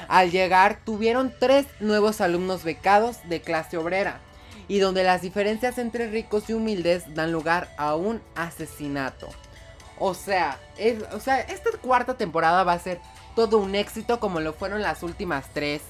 Al 0.08 0.30
llegar 0.30 0.78
tuvieron 0.82 1.32
tres 1.38 1.66
nuevos 1.80 2.22
alumnos 2.22 2.64
becados 2.64 3.18
de 3.28 3.42
clase 3.42 3.76
obrera 3.76 4.20
y 4.66 4.78
donde 4.78 5.04
las 5.04 5.20
diferencias 5.20 5.76
entre 5.76 6.08
ricos 6.08 6.48
y 6.48 6.54
humildes 6.54 7.14
dan 7.14 7.32
lugar 7.32 7.68
a 7.76 7.96
un 7.96 8.22
asesinato. 8.34 9.28
O 9.98 10.14
sea, 10.14 10.58
o 11.12 11.20
sea, 11.20 11.40
esta 11.40 11.70
cuarta 11.80 12.14
temporada 12.14 12.64
va 12.64 12.72
a 12.72 12.78
ser 12.78 13.00
todo 13.34 13.58
un 13.58 13.74
éxito 13.74 14.20
como 14.20 14.40
lo 14.40 14.52
fueron 14.52 14.82
las 14.82 15.02
últimas 15.02 15.46
tres. 15.52 15.82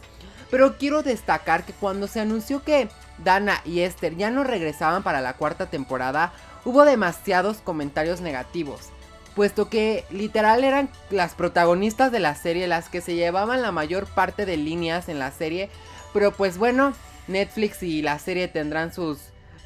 Pero 0.51 0.79
quiero 0.79 1.03
destacar 1.03 1.65
que 1.65 1.73
cuando 1.73 2.07
se 2.07 2.21
anunció 2.21 2.63
que 2.63 2.89
Dana 3.19 3.61
y 3.65 3.81
Esther 3.81 4.17
ya 4.17 4.31
no 4.31 4.45
regresaban 4.45 5.03
para 5.03 5.21
la 5.21 5.33
cuarta 5.33 5.67
temporada, 5.67 6.33
hubo 6.65 6.85
demasiados 6.85 7.59
comentarios 7.59 8.21
negativos 8.21 8.91
puesto 9.37 9.69
que 9.69 10.05
literal 10.11 10.65
eran 10.65 10.89
las 11.11 11.35
protagonistas 11.35 12.11
de 12.11 12.21
la 12.21 12.35
serie 12.35 12.67
las 12.67 12.89
que 12.89 13.03
se 13.03 13.15
llevaban 13.15 13.61
la 13.61 13.71
mayor 13.71 14.07
parte 14.07 14.47
de 14.47 14.57
líneas 14.57 15.11
en 15.11 15.19
la 15.19 15.31
serie, 15.31 15.69
pero 16.15 16.33
pues 16.33 16.57
bueno, 16.57 16.95
Netflix 17.29 17.83
y 17.83 18.01
la 18.01 18.19
serie 18.19 18.49
tendrán 18.49 18.93
sus 18.93 19.19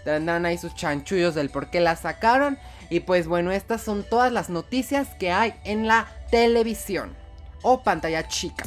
tendrán 0.04 0.44
ahí 0.44 0.58
sus 0.58 0.74
chanchullos 0.74 1.34
del 1.36 1.50
por 1.50 1.70
qué 1.70 1.78
la 1.80 1.94
sacaron 1.94 2.58
y 2.90 3.00
pues 3.00 3.28
bueno, 3.28 3.52
estas 3.52 3.82
son 3.82 4.02
todas 4.02 4.32
las 4.32 4.50
noticias 4.50 5.08
que 5.18 5.30
hay 5.30 5.54
en 5.64 5.86
la 5.86 6.08
televisión 6.30 7.16
o 7.62 7.82
pantalla 7.82 8.28
chica. 8.28 8.64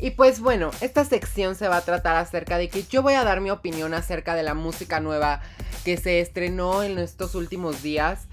Y 0.00 0.10
pues 0.10 0.40
bueno, 0.40 0.70
esta 0.80 1.04
sección 1.04 1.56
se 1.56 1.66
va 1.66 1.78
a 1.78 1.84
tratar 1.84 2.16
acerca 2.16 2.58
de 2.58 2.68
que 2.68 2.84
yo 2.84 3.02
voy 3.02 3.14
a 3.14 3.24
dar 3.24 3.40
mi 3.40 3.50
opinión 3.50 3.94
acerca 3.94 4.34
de 4.36 4.44
la 4.44 4.54
música 4.54 5.00
nueva 5.00 5.40
que 5.84 5.96
se 5.96 6.20
estrenó 6.20 6.82
en 6.82 6.98
estos 6.98 7.34
últimos 7.34 7.82
días. 7.82 8.28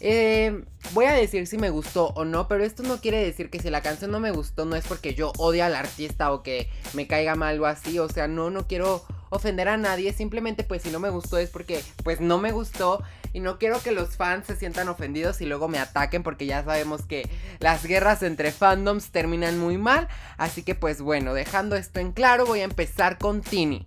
Eh, 0.00 0.64
voy 0.92 1.04
a 1.04 1.12
decir 1.12 1.46
si 1.46 1.58
me 1.58 1.70
gustó 1.70 2.08
o 2.08 2.24
no, 2.24 2.48
pero 2.48 2.64
esto 2.64 2.82
no 2.82 3.00
quiere 3.00 3.22
decir 3.22 3.50
que 3.50 3.60
si 3.60 3.70
la 3.70 3.82
canción 3.82 4.10
no 4.10 4.20
me 4.20 4.30
gustó 4.30 4.64
no 4.64 4.76
es 4.76 4.86
porque 4.86 5.14
yo 5.14 5.32
odie 5.38 5.62
al 5.62 5.74
artista 5.74 6.32
o 6.32 6.42
que 6.42 6.68
me 6.94 7.06
caiga 7.06 7.34
mal 7.34 7.60
o 7.60 7.66
así, 7.66 7.98
o 7.98 8.08
sea, 8.08 8.28
no, 8.28 8.50
no 8.50 8.66
quiero 8.66 9.04
ofender 9.30 9.68
a 9.68 9.76
nadie, 9.76 10.12
simplemente 10.12 10.64
pues 10.64 10.82
si 10.82 10.90
no 10.90 10.98
me 11.00 11.10
gustó 11.10 11.38
es 11.38 11.50
porque 11.50 11.82
pues 12.02 12.20
no 12.20 12.38
me 12.38 12.52
gustó. 12.52 13.02
Y 13.32 13.38
no 13.38 13.58
quiero 13.58 13.80
que 13.80 13.92
los 13.92 14.16
fans 14.16 14.48
se 14.48 14.56
sientan 14.56 14.88
ofendidos 14.88 15.40
y 15.40 15.46
luego 15.46 15.68
me 15.68 15.78
ataquen 15.78 16.24
porque 16.24 16.46
ya 16.46 16.64
sabemos 16.64 17.02
que 17.02 17.30
las 17.60 17.86
guerras 17.86 18.24
entre 18.24 18.50
fandoms 18.50 19.12
terminan 19.12 19.56
muy 19.56 19.78
mal, 19.78 20.08
así 20.36 20.64
que 20.64 20.74
pues 20.74 21.00
bueno, 21.00 21.32
dejando 21.32 21.76
esto 21.76 22.00
en 22.00 22.10
claro 22.10 22.44
voy 22.44 22.58
a 22.58 22.64
empezar 22.64 23.18
con 23.18 23.40
Tini. 23.40 23.86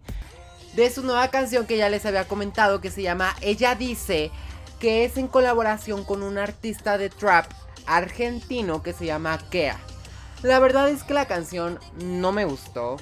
De 0.77 0.89
su 0.89 1.03
nueva 1.03 1.27
canción 1.27 1.65
que 1.67 1.75
ya 1.75 1.89
les 1.89 2.05
había 2.05 2.25
comentado 2.25 2.79
que 2.79 2.89
se 2.89 3.01
llama 3.01 3.35
Ella 3.41 3.75
dice 3.75 4.31
que 4.83 5.05
es 5.05 5.15
en 5.15 5.29
colaboración 5.29 6.03
con 6.03 6.23
un 6.23 6.37
artista 6.37 6.97
de 6.97 7.09
trap 7.09 7.49
argentino 7.85 8.83
que 8.83 8.91
se 8.91 9.05
llama 9.05 9.39
Kea. 9.49 9.79
La 10.41 10.59
verdad 10.59 10.89
es 10.89 11.03
que 11.03 11.13
la 11.13 11.25
canción 11.25 11.79
no 12.03 12.33
me 12.33 12.43
gustó. 12.43 12.97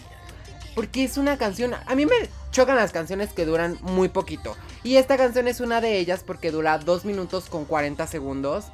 Porque 0.76 1.04
es 1.04 1.18
una 1.18 1.40
canción... 1.40 1.74
A 1.74 1.96
mí 1.96 2.06
me 2.06 2.30
chocan 2.52 2.76
las 2.76 2.92
canciones 2.92 3.34
que 3.34 3.48
duran 3.48 3.80
muy 3.82 4.10
poquito. 4.10 4.56
Y 4.84 4.98
esta 4.98 5.18
canción 5.18 5.48
es 5.48 5.60
una 5.60 5.82
de 5.82 5.98
ellas 5.98 6.24
porque 6.24 6.52
dura 6.52 6.78
2 6.78 7.04
minutos 7.04 7.50
con 7.50 7.66
40 7.66 8.06
segundos. 8.06 8.66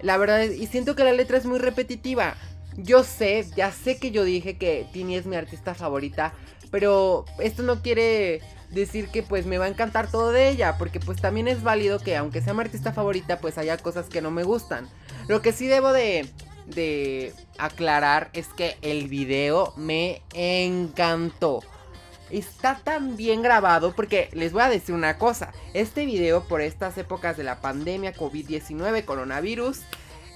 La 0.00 0.16
verdad 0.16 0.42
es... 0.42 0.58
Y 0.58 0.68
siento 0.68 0.96
que 0.96 1.04
la 1.04 1.12
letra 1.12 1.36
es 1.36 1.44
muy 1.44 1.58
repetitiva. 1.58 2.34
Yo 2.78 3.04
sé, 3.04 3.46
ya 3.56 3.72
sé 3.72 3.98
que 3.98 4.10
yo 4.10 4.24
dije 4.24 4.56
que 4.56 4.86
Tini 4.90 5.16
es 5.16 5.26
mi 5.26 5.36
artista 5.36 5.74
favorita. 5.74 6.32
Pero 6.70 7.24
esto 7.38 7.62
no 7.62 7.82
quiere 7.82 8.40
decir 8.70 9.08
que 9.08 9.22
pues 9.22 9.46
me 9.46 9.58
va 9.58 9.64
a 9.64 9.68
encantar 9.68 10.10
todo 10.10 10.30
de 10.30 10.48
ella, 10.48 10.76
porque 10.78 11.00
pues 11.00 11.20
también 11.20 11.48
es 11.48 11.62
válido 11.62 11.98
que 11.98 12.16
aunque 12.16 12.42
sea 12.42 12.54
mi 12.54 12.60
artista 12.60 12.92
favorita, 12.92 13.38
pues 13.38 13.58
haya 13.58 13.76
cosas 13.78 14.06
que 14.06 14.22
no 14.22 14.30
me 14.30 14.44
gustan. 14.44 14.88
Lo 15.26 15.42
que 15.42 15.52
sí 15.52 15.66
debo 15.66 15.92
de, 15.92 16.28
de 16.66 17.32
aclarar 17.58 18.30
es 18.32 18.48
que 18.48 18.76
el 18.82 19.08
video 19.08 19.72
me 19.76 20.22
encantó. 20.34 21.62
Está 22.30 22.78
tan 22.84 23.16
bien 23.16 23.40
grabado 23.40 23.94
porque 23.94 24.28
les 24.32 24.52
voy 24.52 24.62
a 24.62 24.68
decir 24.68 24.94
una 24.94 25.16
cosa, 25.16 25.52
este 25.72 26.04
video 26.04 26.44
por 26.46 26.60
estas 26.60 26.98
épocas 26.98 27.38
de 27.38 27.44
la 27.44 27.62
pandemia 27.62 28.12
COVID-19, 28.12 29.06
coronavirus, 29.06 29.80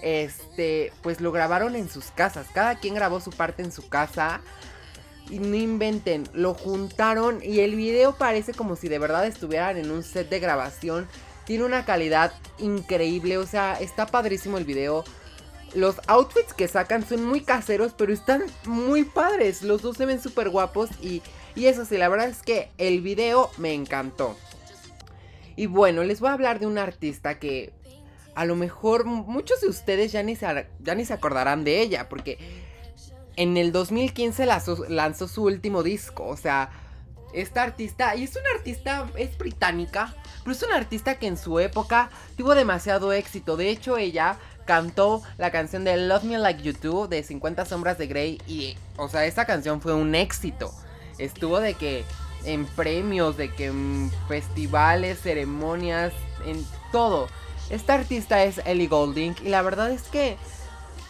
este, 0.02 0.90
pues 1.02 1.20
lo 1.20 1.32
grabaron 1.32 1.76
en 1.76 1.90
sus 1.90 2.06
casas, 2.06 2.46
cada 2.54 2.76
quien 2.76 2.94
grabó 2.94 3.20
su 3.20 3.30
parte 3.30 3.62
en 3.62 3.70
su 3.70 3.90
casa 3.90 4.40
no 5.38 5.56
inventen, 5.56 6.28
lo 6.32 6.54
juntaron 6.54 7.40
y 7.42 7.60
el 7.60 7.74
video 7.74 8.16
parece 8.16 8.52
como 8.52 8.76
si 8.76 8.88
de 8.88 8.98
verdad 8.98 9.26
estuvieran 9.26 9.76
en 9.76 9.90
un 9.90 10.02
set 10.02 10.28
de 10.28 10.40
grabación. 10.40 11.08
Tiene 11.44 11.64
una 11.64 11.84
calidad 11.84 12.32
increíble, 12.58 13.38
o 13.38 13.46
sea, 13.46 13.74
está 13.80 14.06
padrísimo 14.06 14.58
el 14.58 14.64
video. 14.64 15.04
Los 15.74 15.96
outfits 16.06 16.52
que 16.52 16.68
sacan 16.68 17.06
son 17.06 17.24
muy 17.24 17.40
caseros, 17.40 17.94
pero 17.96 18.12
están 18.12 18.44
muy 18.66 19.04
padres. 19.04 19.62
Los 19.62 19.82
dos 19.82 19.96
se 19.96 20.06
ven 20.06 20.20
súper 20.20 20.50
guapos 20.50 20.90
y, 21.00 21.22
y 21.54 21.66
eso 21.66 21.84
sí, 21.84 21.96
la 21.96 22.08
verdad 22.08 22.28
es 22.28 22.42
que 22.42 22.70
el 22.78 23.00
video 23.00 23.50
me 23.56 23.72
encantó. 23.72 24.36
Y 25.56 25.66
bueno, 25.66 26.04
les 26.04 26.20
voy 26.20 26.30
a 26.30 26.34
hablar 26.34 26.58
de 26.58 26.66
un 26.66 26.78
artista 26.78 27.38
que 27.38 27.72
a 28.34 28.44
lo 28.44 28.56
mejor 28.56 29.04
muchos 29.04 29.60
de 29.60 29.68
ustedes 29.68 30.12
ya 30.12 30.22
ni 30.22 30.36
se, 30.36 30.66
ya 30.80 30.94
ni 30.94 31.04
se 31.04 31.12
acordarán 31.12 31.64
de 31.64 31.80
ella, 31.80 32.08
porque 32.08 32.38
en 33.42 33.56
el 33.56 33.72
2015 33.72 34.46
lanzó, 34.46 35.28
su 35.28 35.44
último 35.44 35.82
disco. 35.82 36.26
O 36.26 36.37
sea, 36.37 36.70
esta 37.32 37.62
artista, 37.62 38.14
y 38.14 38.25
es 38.25 38.37
una 38.37 38.50
artista, 38.56 39.08
es 39.16 39.37
británica, 39.37 40.14
pero 40.40 40.52
es 40.52 40.62
una 40.62 40.76
artista 40.76 41.18
que 41.18 41.26
en 41.26 41.37
su 41.37 41.58
época 41.58 42.11
tuvo 42.37 42.54
demasiado 42.54 43.12
éxito. 43.12 43.56
De 43.56 43.70
hecho, 43.70 43.96
ella 43.96 44.38
cantó 44.64 45.22
la 45.38 45.50
canción 45.50 45.84
de 45.84 45.96
Love 45.96 46.25
Me 46.25 46.38
Like 46.38 46.62
You 46.62 46.72
Do 46.80 47.08
de 47.08 47.22
50 47.22 47.64
Sombras 47.64 47.99
de 47.99 48.06
Grey 48.06 48.40
y, 48.46 48.76
o 48.96 49.08
sea, 49.08 49.26
esa 49.26 49.44
canción 49.44 49.80
fue 49.80 49.94
un 49.94 50.14
éxito. 50.14 50.72
Estuvo 51.18 51.61
de 51.61 51.75
que 51.75 52.04
en 52.44 52.66
premios, 52.66 53.37
de 53.37 53.52
que 53.52 53.66
en 53.66 54.11
festivales, 54.28 55.20
ceremonias, 55.20 56.12
en 56.46 56.64
todo. 56.90 57.28
Esta 57.70 57.94
artista 57.94 58.42
es 58.44 58.61
Ellie 58.66 58.88
Golding 58.88 59.34
y 59.44 59.49
la 59.49 59.62
verdad 59.62 59.90
es 59.90 60.02
que 60.04 60.37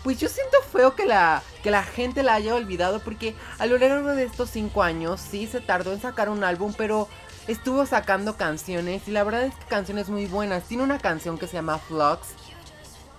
pues 0.02 0.18
yo 0.18 0.28
siento 0.28 0.58
feo 0.72 0.94
que 0.94 1.06
la, 1.06 1.42
que 1.62 1.70
la 1.70 1.82
gente 1.84 2.22
la 2.22 2.34
haya 2.34 2.54
olvidado 2.54 3.00
porque 3.00 3.34
a 3.58 3.66
lo 3.66 3.78
largo 3.78 4.08
de 4.14 4.24
estos 4.24 4.50
cinco 4.50 4.82
años 4.82 5.20
sí 5.20 5.46
se 5.46 5.60
tardó 5.60 5.92
en 5.92 6.00
sacar 6.00 6.28
un 6.28 6.42
álbum, 6.44 6.74
pero 6.76 7.08
estuvo 7.46 7.86
sacando 7.86 8.36
canciones 8.36 9.06
y 9.06 9.12
la 9.12 9.24
verdad 9.24 9.44
es 9.44 9.54
que 9.54 9.66
canciones 9.66 10.08
muy 10.08 10.26
buenas. 10.26 10.64
Tiene 10.64 10.82
una 10.82 10.98
canción 10.98 11.38
que 11.38 11.46
se 11.46 11.54
llama 11.54 11.78
Flux, 11.78 12.28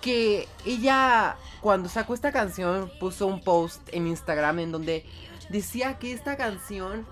que 0.00 0.48
ella 0.66 1.36
cuando 1.60 1.88
sacó 1.88 2.12
esta 2.12 2.32
canción 2.32 2.90
puso 3.00 3.26
un 3.26 3.42
post 3.42 3.80
en 3.92 4.06
Instagram 4.06 4.58
en 4.58 4.72
donde 4.72 5.06
decía 5.48 5.98
que 5.98 6.12
esta 6.12 6.36
canción 6.36 7.06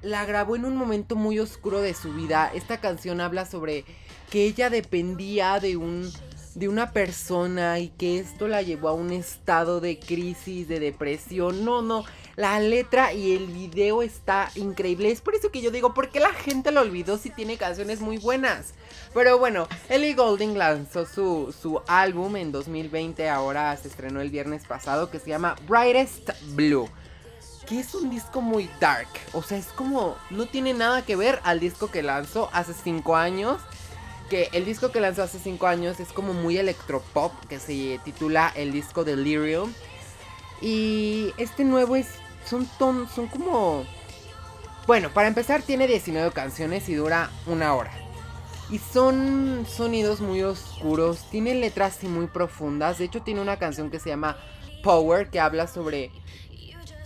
la 0.00 0.24
grabó 0.24 0.56
en 0.56 0.64
un 0.64 0.76
momento 0.76 1.16
muy 1.16 1.38
oscuro 1.38 1.80
de 1.80 1.94
su 1.94 2.12
vida. 2.12 2.50
Esta 2.54 2.78
canción 2.78 3.20
habla 3.20 3.44
sobre 3.46 3.84
que 4.30 4.44
ella 4.44 4.70
dependía 4.70 5.60
de 5.60 5.76
un 5.76 6.10
de 6.54 6.68
una 6.68 6.92
persona 6.92 7.78
y 7.78 7.88
que 7.88 8.18
esto 8.18 8.48
la 8.48 8.62
llevó 8.62 8.88
a 8.88 8.92
un 8.92 9.12
estado 9.12 9.80
de 9.80 9.98
crisis, 9.98 10.68
de 10.68 10.80
depresión. 10.80 11.64
No, 11.64 11.82
no, 11.82 12.04
la 12.36 12.60
letra 12.60 13.12
y 13.12 13.34
el 13.34 13.46
video 13.46 14.02
está 14.02 14.50
increíble. 14.54 15.10
Es 15.10 15.20
por 15.20 15.34
eso 15.34 15.50
que 15.50 15.60
yo 15.60 15.70
digo, 15.70 15.94
¿por 15.94 16.10
qué 16.10 16.20
la 16.20 16.32
gente 16.32 16.70
lo 16.70 16.80
olvidó 16.80 17.18
si 17.18 17.30
tiene 17.30 17.56
canciones 17.56 18.00
muy 18.00 18.18
buenas? 18.18 18.74
Pero 19.12 19.38
bueno, 19.38 19.68
Ellie 19.88 20.14
Golding 20.14 20.56
lanzó 20.56 21.06
su, 21.06 21.54
su 21.60 21.80
álbum 21.86 22.36
en 22.36 22.52
2020, 22.52 23.28
ahora 23.28 23.76
se 23.76 23.88
estrenó 23.88 24.20
el 24.20 24.30
viernes 24.30 24.64
pasado, 24.66 25.10
que 25.10 25.18
se 25.18 25.30
llama 25.30 25.56
Brightest 25.68 26.30
Blue. 26.54 26.88
Que 27.66 27.80
es 27.80 27.94
un 27.94 28.10
disco 28.10 28.42
muy 28.42 28.68
dark. 28.78 29.08
O 29.32 29.42
sea, 29.42 29.56
es 29.56 29.68
como. 29.68 30.16
No 30.28 30.44
tiene 30.44 30.74
nada 30.74 31.00
que 31.00 31.16
ver 31.16 31.40
al 31.44 31.60
disco 31.60 31.90
que 31.90 32.02
lanzó 32.02 32.50
hace 32.52 32.74
5 32.74 33.16
años 33.16 33.62
que 34.28 34.48
el 34.52 34.64
disco 34.64 34.90
que 34.90 35.00
lanzó 35.00 35.22
hace 35.22 35.38
5 35.38 35.66
años 35.66 36.00
es 36.00 36.12
como 36.12 36.32
muy 36.32 36.58
electropop, 36.58 37.32
que 37.48 37.58
se 37.58 38.00
titula 38.04 38.52
el 38.54 38.72
disco 38.72 39.04
Delirium. 39.04 39.72
Y 40.60 41.32
este 41.36 41.64
nuevo 41.64 41.96
es, 41.96 42.08
son, 42.46 42.66
ton, 42.78 43.08
son 43.08 43.26
como... 43.28 43.84
Bueno, 44.86 45.10
para 45.10 45.28
empezar 45.28 45.62
tiene 45.62 45.86
19 45.86 46.32
canciones 46.32 46.88
y 46.88 46.94
dura 46.94 47.30
una 47.46 47.74
hora. 47.74 47.92
Y 48.70 48.78
son 48.78 49.66
sonidos 49.68 50.20
muy 50.20 50.42
oscuros, 50.42 51.28
tiene 51.30 51.54
letras 51.54 52.02
y 52.02 52.06
muy 52.06 52.26
profundas. 52.26 52.98
De 52.98 53.04
hecho, 53.04 53.22
tiene 53.22 53.40
una 53.40 53.58
canción 53.58 53.90
que 53.90 54.00
se 54.00 54.10
llama 54.10 54.36
Power, 54.82 55.30
que 55.30 55.40
habla 55.40 55.66
sobre 55.66 56.10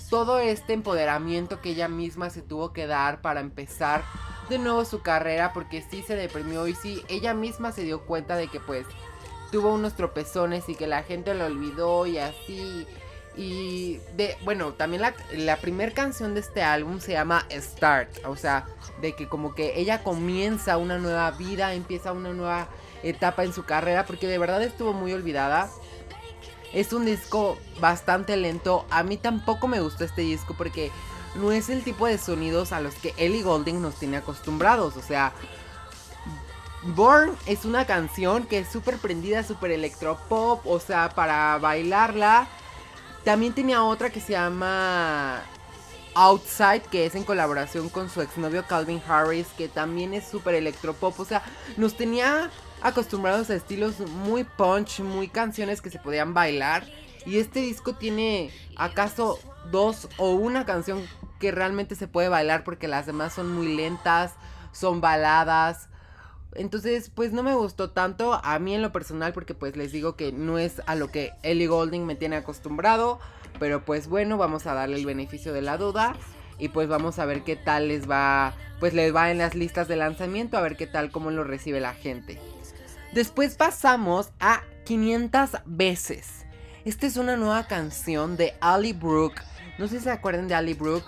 todo 0.09 0.39
este 0.39 0.73
empoderamiento 0.73 1.61
que 1.61 1.71
ella 1.71 1.89
misma 1.89 2.31
se 2.31 2.43
tuvo 2.43 2.73
que 2.73 2.87
dar 2.87 3.21
para 3.21 3.41
empezar 3.41 4.03
de 4.49 4.59
nuevo 4.59 4.85
su 4.85 5.03
carrera, 5.03 5.53
porque 5.53 5.83
sí 5.83 6.03
se 6.03 6.17
deprimió 6.17 6.67
y 6.67 6.75
sí, 6.75 7.03
ella 7.09 7.35
misma 7.35 7.73
se 7.73 7.83
dio 7.83 8.03
cuenta 8.03 8.37
de 8.37 8.49
que 8.49 8.61
pues 8.61 8.87
tuvo 9.51 9.73
unos 9.73 9.95
tropezones 9.95 10.69
y 10.69 10.75
que 10.75 10.87
la 10.87 11.03
gente 11.03 11.35
lo 11.35 11.47
olvidó 11.47 12.07
y 12.07 12.19
así. 12.19 12.87
Y 13.37 14.01
de, 14.17 14.37
bueno, 14.45 14.73
también 14.73 15.03
la, 15.03 15.15
la 15.33 15.59
primera 15.59 15.93
canción 15.93 16.35
de 16.35 16.41
este 16.41 16.63
álbum 16.63 16.99
se 16.99 17.13
llama 17.13 17.47
Start. 17.53 18.25
O 18.27 18.35
sea, 18.35 18.67
de 19.01 19.15
que 19.15 19.29
como 19.29 19.55
que 19.55 19.79
ella 19.79 20.03
comienza 20.03 20.77
una 20.77 20.99
nueva 20.99 21.31
vida, 21.31 21.73
empieza 21.73 22.13
una 22.13 22.33
nueva 22.33 22.69
etapa 23.05 23.45
en 23.45 23.53
su 23.53 23.65
carrera, 23.65 24.07
porque 24.07 24.27
de 24.27 24.39
verdad 24.39 24.63
estuvo 24.63 24.93
muy 24.93 25.13
olvidada. 25.13 25.71
Es 26.73 26.93
un 26.93 27.05
disco 27.05 27.57
bastante 27.81 28.37
lento. 28.37 28.85
A 28.91 29.05
mí 29.05 29.17
tampoco 29.17 29.69
me 29.69 29.81
gustó 29.81 30.05
este 30.05 30.23
disco 30.23 30.55
porque 30.59 30.91
no 31.35 31.53
es 31.53 31.69
el 31.69 31.83
tipo 31.85 32.07
de 32.07 32.19
sonidos 32.19 32.73
a 32.73 32.81
los 32.81 32.95
que 32.95 33.15
Ellie 33.17 33.43
Golding 33.43 33.81
nos 33.81 33.97
tiene 33.97 34.17
acostumbrados. 34.17 34.97
O 34.97 35.03
sea, 35.03 35.33
Born 36.83 37.37
es 37.47 37.65
una 37.65 37.87
canción 37.87 38.45
que 38.45 38.61
es 38.61 38.69
súper 38.69 38.99
prendida, 38.99 39.43
súper 39.43 39.73
electropop, 39.73 40.67
o 40.67 40.81
sea, 40.81 41.11
para 41.11 41.59
bailarla. 41.59 42.49
También 43.25 43.53
tenía 43.53 43.83
otra 43.83 44.11
que 44.11 44.21
se 44.21 44.33
llama 44.33 45.43
Outside, 46.15 46.83
que 46.83 47.07
es 47.07 47.15
en 47.15 47.25
colaboración 47.25 47.89
con 47.89 48.09
su 48.09 48.23
exnovio 48.23 48.65
Calvin 48.67 49.03
Harris, 49.07 49.49
que 49.57 49.69
también 49.69 50.15
es 50.15 50.27
súper 50.27 50.55
electropop. 50.55 51.19
O 51.21 51.25
sea, 51.25 51.43
nos 51.77 51.97
tenía 51.97 52.51
acostumbrados 52.81 53.51
a 53.51 53.55
estilos 53.55 54.01
muy 54.01 54.45
punch, 54.45 55.01
muy 55.01 55.29
canciones 55.29 55.81
que 55.81 55.91
se 55.91 55.99
podían 55.99 56.33
bailar. 56.33 56.87
Y 57.27 57.39
este 57.39 57.61
disco 57.61 57.95
tiene 57.95 58.51
acaso 58.77 59.39
dos 59.71 60.09
o 60.17 60.33
una 60.33 60.67
canción 60.67 61.03
que 61.39 61.53
realmente 61.53 61.95
se 61.95 62.09
puede 62.09 62.29
bailar 62.29 62.65
porque 62.65 62.89
las 62.89 63.07
demás 63.07 63.33
son 63.33 63.53
muy 63.53 63.75
lentas, 63.75 64.35
son 64.73 65.01
baladas 65.01 65.89
entonces, 66.55 67.11
pues 67.15 67.33
no 67.33 67.43
me 67.43 67.55
gustó 67.55 67.91
tanto 67.91 68.41
a 68.43 68.59
mí 68.59 68.75
en 68.75 68.83
lo 68.83 68.93
personal 68.93 69.33
porque 69.33 69.55
pues 69.55 69.77
les 69.77 69.93
digo 69.93 70.17
que 70.17 70.33
no 70.33 70.59
es 70.59 70.83
a 70.87 70.95
lo 70.95 71.11
que 71.11 71.33
Ellie 71.43 71.67
Golding 71.67 72.07
me 72.07 72.17
tiene 72.17 72.37
acostumbrado. 72.37 73.21
Pero 73.59 73.85
pues 73.85 74.09
bueno, 74.09 74.37
vamos 74.39 74.67
a 74.67 74.75
darle 74.75 74.97
el 74.97 75.07
beneficio 75.07 75.53
de 75.53 75.63
la 75.63 75.77
duda. 75.77 76.15
Y 76.59 76.71
pues 76.71 76.89
vamos 76.89 77.19
a 77.19 77.25
ver 77.25 77.45
qué 77.45 77.55
tal 77.55 77.89
les 77.89 78.11
va, 78.11 78.55
pues 78.81 78.93
les 78.93 79.15
va 79.15 79.31
en 79.31 79.39
las 79.39 79.55
listas 79.55 79.87
de 79.87 79.95
lanzamiento, 79.95 80.57
a 80.57 80.61
ver 80.61 80.77
qué 80.77 80.89
tal, 80.89 81.13
cómo 81.13 81.31
lo 81.31 81.45
recibe 81.45 81.79
la 81.79 81.95
gente. 81.95 82.41
Después 83.13 83.55
pasamos 83.55 84.31
a 84.41 84.63
500 84.85 85.51
veces. 85.67 86.45
Esta 86.85 87.07
es 87.07 87.17
una 87.17 87.37
nueva 87.37 87.69
canción 87.69 88.37
de 88.37 88.55
Ali 88.61 88.93
Brooke. 88.93 89.41
No 89.79 89.89
sé 89.89 89.99
si 89.99 90.05
se 90.05 90.11
acuerdan 90.11 90.49
de 90.49 90.55
Ali 90.55 90.75
Brooke, 90.75 91.07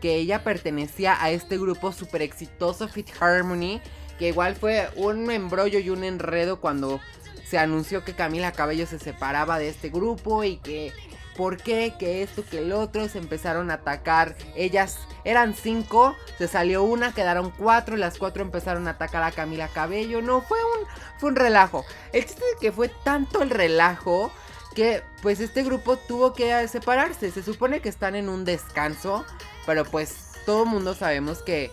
que 0.00 0.16
ella 0.16 0.42
pertenecía 0.42 1.22
a 1.22 1.30
este 1.30 1.58
grupo 1.58 1.92
super 1.92 2.22
exitoso 2.22 2.88
Fit 2.88 3.10
Harmony 3.20 3.80
que 4.18 4.28
igual 4.28 4.54
fue 4.54 4.88
un 4.96 5.30
embrollo 5.30 5.78
y 5.78 5.90
un 5.90 6.04
enredo 6.04 6.60
cuando 6.60 7.00
se 7.44 7.58
anunció 7.58 8.04
que 8.04 8.14
Camila 8.14 8.52
Cabello 8.52 8.86
se 8.86 8.98
separaba 8.98 9.58
de 9.58 9.68
este 9.68 9.90
grupo 9.90 10.44
y 10.44 10.58
que 10.58 10.92
por 11.36 11.56
qué, 11.56 11.94
que 11.98 12.22
esto, 12.22 12.44
que 12.48 12.58
el 12.58 12.72
otro, 12.72 13.08
se 13.08 13.18
empezaron 13.18 13.70
a 13.70 13.74
atacar. 13.74 14.36
Ellas 14.54 14.98
eran 15.24 15.54
cinco, 15.54 16.14
se 16.38 16.46
salió 16.46 16.82
una, 16.82 17.12
quedaron 17.12 17.50
cuatro 17.50 17.96
las 17.96 18.18
cuatro 18.18 18.42
empezaron 18.42 18.86
a 18.86 18.92
atacar 18.92 19.22
a 19.22 19.32
Camila 19.32 19.68
Cabello. 19.68 20.22
No, 20.22 20.40
fue 20.42 20.58
un, 20.58 20.86
fue 21.18 21.30
un 21.30 21.36
relajo. 21.36 21.84
El 22.12 22.24
chiste 22.24 22.44
es 22.54 22.60
que 22.60 22.72
fue 22.72 22.88
tanto 23.04 23.42
el 23.42 23.50
relajo 23.50 24.30
que 24.72 25.02
pues 25.22 25.40
este 25.40 25.62
grupo 25.62 25.96
tuvo 25.96 26.32
que 26.32 26.66
separarse. 26.68 27.30
Se 27.30 27.42
supone 27.42 27.80
que 27.80 27.88
están 27.88 28.14
en 28.14 28.28
un 28.28 28.44
descanso, 28.44 29.24
pero 29.66 29.84
pues 29.84 30.14
todo 30.44 30.66
mundo 30.66 30.94
sabemos 30.94 31.42
que 31.42 31.70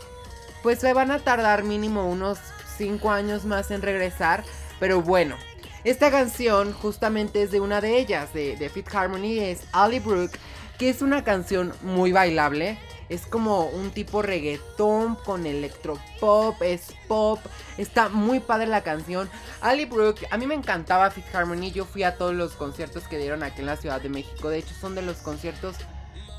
pues 0.62 0.80
se 0.80 0.94
van 0.94 1.12
a 1.12 1.20
tardar 1.20 1.64
mínimo 1.64 2.10
unos 2.10 2.38
5 2.78 3.12
años 3.12 3.46
más 3.46 3.72
en 3.72 3.82
regresar. 3.82 4.44
Pero 4.80 5.02
bueno, 5.02 5.36
esta 5.84 6.12
canción 6.12 6.74
justamente 6.74 7.44
es 7.44 7.52
de 7.52 7.60
una 7.60 7.82
de 7.82 7.98
ellas, 7.98 8.34
de, 8.34 8.56
de 8.58 8.70
Fit 8.70 8.94
Harmony, 8.94 9.40
es 9.40 9.62
Ali 9.72 10.00
Brooke, 10.00 10.38
que 10.78 10.90
es 10.90 11.02
una 11.02 11.24
canción 11.24 11.74
muy 11.82 12.12
bailable. 12.12 12.78
Es 13.10 13.26
como 13.26 13.66
un 13.66 13.90
tipo 13.90 14.22
reggaetón 14.22 15.16
con 15.16 15.48
electropop, 15.48 16.62
es 16.62 16.94
pop. 17.08 17.40
Está 17.78 18.08
muy 18.10 18.40
padre 18.40 18.68
la 18.68 18.84
canción. 18.84 19.30
Ali 19.62 19.86
Brooke, 19.86 20.28
a 20.30 20.38
mí 20.38 20.46
me 20.46 20.54
encantaba 20.54 21.10
Fit 21.10 21.26
Harmony. 21.34 21.72
Yo 21.72 21.86
fui 21.86 22.04
a 22.04 22.18
todos 22.18 22.36
los 22.36 22.54
conciertos 22.54 23.08
que 23.08 23.18
dieron 23.18 23.42
aquí 23.42 23.62
en 23.62 23.66
la 23.66 23.78
Ciudad 23.78 24.00
de 24.00 24.10
México. 24.10 24.50
De 24.50 24.60
hecho, 24.60 24.76
son 24.80 24.94
de 24.94 25.02
los 25.02 25.18
conciertos 25.18 25.76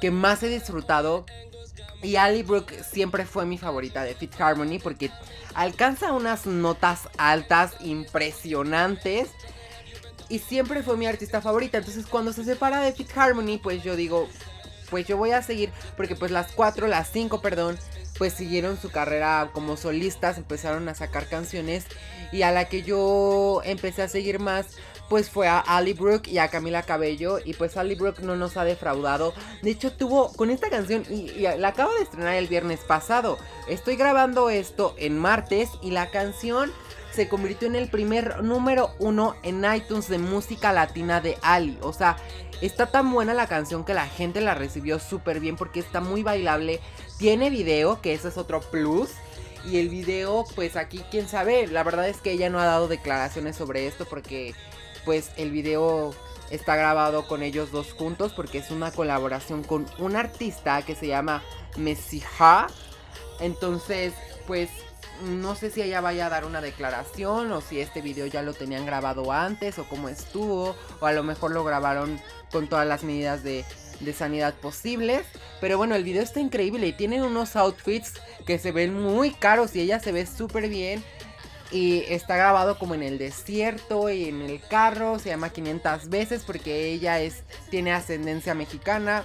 que 0.01 0.13
más 0.13 0.45
he 0.45 0.49
disfrutado. 0.49 1.27
Y 2.03 2.17
Ali 2.17 2.45
Brooke 2.45 2.85
siempre 2.85 3.27
fue 3.27 3.45
mi 3.45 3.59
favorita 3.59 4.05
de 4.05 4.15
Fit 4.15 4.41
Harmony 4.41 4.79
porque 4.81 5.11
alcanza 5.55 6.13
unas 6.13 6.47
notas 6.47 7.09
altas 7.19 7.75
impresionantes. 7.81 9.29
Y 10.29 10.39
siempre 10.39 10.85
fue 10.85 10.97
mi 10.97 11.07
artista 11.07 11.41
favorita. 11.41 11.79
Entonces 11.79 12.07
cuando 12.07 12.33
se 12.33 12.45
separa 12.45 12.81
de 12.81 12.93
Fit 12.93 13.11
Harmony, 13.17 13.59
pues 13.61 13.83
yo 13.83 13.97
digo, 13.97 14.29
pues 14.91 15.07
yo 15.07 15.17
voy 15.17 15.31
a 15.31 15.43
seguir. 15.43 15.71
Porque 15.97 16.17
pues 16.17 16.31
las 16.31 16.53
cuatro, 16.53 16.87
las 16.87 17.11
cinco, 17.11 17.41
perdón, 17.41 17.79
pues 18.19 18.35
siguieron 18.35 18.79
su 18.81 18.91
carrera 18.91 19.51
como 19.53 19.77
solistas, 19.77 20.39
empezaron 20.39 20.89
a 20.89 20.95
sacar 20.95 21.27
canciones. 21.29 21.87
Y 22.33 22.43
a 22.43 22.51
la 22.51 22.67
que 22.69 22.83
yo 22.83 23.63
empecé 23.65 24.03
a 24.03 24.09
seguir 24.09 24.39
más 24.39 24.67
pues 25.11 25.29
fue 25.29 25.49
a 25.49 25.59
Ali 25.59 25.93
Brooke 25.93 26.29
y 26.29 26.39
a 26.39 26.49
Camila 26.49 26.85
Cabello. 26.85 27.41
Y 27.45 27.55
pues 27.55 27.77
Ali 27.77 27.97
Brooke 27.97 28.23
no 28.23 28.37
nos 28.37 28.57
ha 28.57 28.65
defraudado. 28.65 29.35
De 29.61 29.73
hecho, 29.73 29.93
tuvo 29.93 30.33
con 30.33 30.51
esta 30.51 30.71
canción, 30.71 31.05
y, 31.11 31.33
la 31.41 31.69
acabo 31.69 31.93
de 31.95 32.03
estrenar 32.03 32.37
el 32.37 32.47
viernes 32.47 32.81
pasado. 32.87 33.37
Estoy 33.69 33.97
grabando 33.97 34.51
esto 34.51 34.95
en 34.99 35.19
martes 35.19 35.69
y 35.83 35.91
la 35.91 36.11
canción 36.11 36.73
se 37.13 37.29
convirtió 37.29 37.69
en 37.69 37.77
el 37.77 37.89
primer 37.89 38.43
número 38.43 38.95
uno 38.99 39.35
en 39.43 39.65
iTunes 39.73 40.09
de 40.09 40.19
música 40.19 40.73
latina 40.73 41.21
de 41.21 41.37
Ali. 41.43 41.79
O 41.83 41.93
sea, 41.93 42.17
está 42.61 42.87
tan 42.87 43.13
buena 43.13 43.35
la 43.35 43.47
canción 43.47 43.85
que 43.85 43.95
la 43.95 44.07
gente 44.07 44.41
la 44.41 44.55
recibió 44.55 44.99
súper 44.99 45.41
bien 45.41 45.57
porque 45.57 45.81
está 45.81 46.01
muy 46.01 46.23
bailable. 46.23 46.81
Tiene 47.19 47.51
video, 47.51 48.01
que 48.01 48.15
ese 48.15 48.29
es 48.29 48.37
otro 48.37 48.61
plus. 48.61 49.11
Y 49.65 49.79
el 49.79 49.89
video, 49.89 50.47
pues 50.55 50.77
aquí, 50.77 51.05
quién 51.11 51.29
sabe. 51.29 51.67
La 51.67 51.83
verdad 51.83 52.09
es 52.09 52.19
que 52.19 52.33
ella 52.33 52.49
no 52.49 52.61
ha 52.61 52.65
dado 52.65 52.89
declaraciones 52.89 53.57
sobre 53.57 53.87
esto 53.87 54.07
porque 54.07 54.55
pues 55.05 55.31
el 55.37 55.51
video 55.51 56.15
está 56.51 56.77
grabado 56.77 57.27
con 57.27 57.43
ellos 57.43 57.71
dos 57.71 57.93
juntos 57.93 58.33
porque 58.33 58.59
es 58.59 58.71
una 58.71 58.91
colaboración 58.91 59.63
con 59.63 59.87
un 59.99 60.17
artista 60.17 60.83
que 60.83 60.95
se 60.95 61.09
llama 61.09 61.43
Messiha. 61.77 62.69
Entonces, 63.41 64.15
pues 64.47 64.71
no 65.23 65.55
sé 65.55 65.71
si 65.71 65.83
ella 65.83 66.01
vaya 66.01 66.27
a 66.27 66.31
dar 66.31 66.45
una 66.45 66.61
declaración 66.61 67.53
o 67.53 67.61
si 67.61 67.81
este 67.81 68.01
video 68.01 68.27
ya 68.27 68.43
lo 68.43 68.55
tenían 68.55 68.87
grabado 68.87 69.33
antes 69.33 69.79
o 69.79 69.85
cómo 69.85 70.09
estuvo 70.09 70.75
o 71.01 71.07
a 71.07 71.13
lo 71.13 71.23
mejor 71.23 71.51
lo 71.51 71.65
grabaron 71.65 72.21
con 72.51 72.69
todas 72.69 72.87
las 72.87 73.05
medidas 73.05 73.43
de, 73.43 73.65
de 74.01 74.13
sanidad 74.13 74.55
posibles. 74.55 75.27
Pero 75.61 75.79
bueno, 75.79 75.95
el 75.95 76.05
video 76.05 76.23
está 76.23 76.41
increíble 76.41 76.87
y 76.87 76.93
tienen 76.93 77.23
unos 77.23 77.57
outfits 77.57 78.15
que 78.47 78.59
se 78.59 78.73
ven 78.73 79.01
muy 79.01 79.31
caros 79.31 79.77
y 79.77 79.81
ella 79.81 80.01
se 80.01 80.13
ve 80.13 80.27
súper 80.27 80.69
bien. 80.69 81.05
Y 81.73 82.01
está 82.09 82.37
grabado 82.37 82.79
como 82.79 82.95
en 82.97 83.03
el 83.05 83.19
desierto 83.19 84.11
y 84.11 84.25
en 84.25 84.43
el 84.43 84.61
carro. 84.61 85.21
Se 85.21 85.29
llama 85.29 85.51
500 85.51 86.09
veces 86.09 86.43
porque 86.45 86.89
ella 86.93 87.21
es, 87.21 87.45
tiene 87.71 87.93
ascendencia 87.93 88.55
mexicana. 88.55 89.25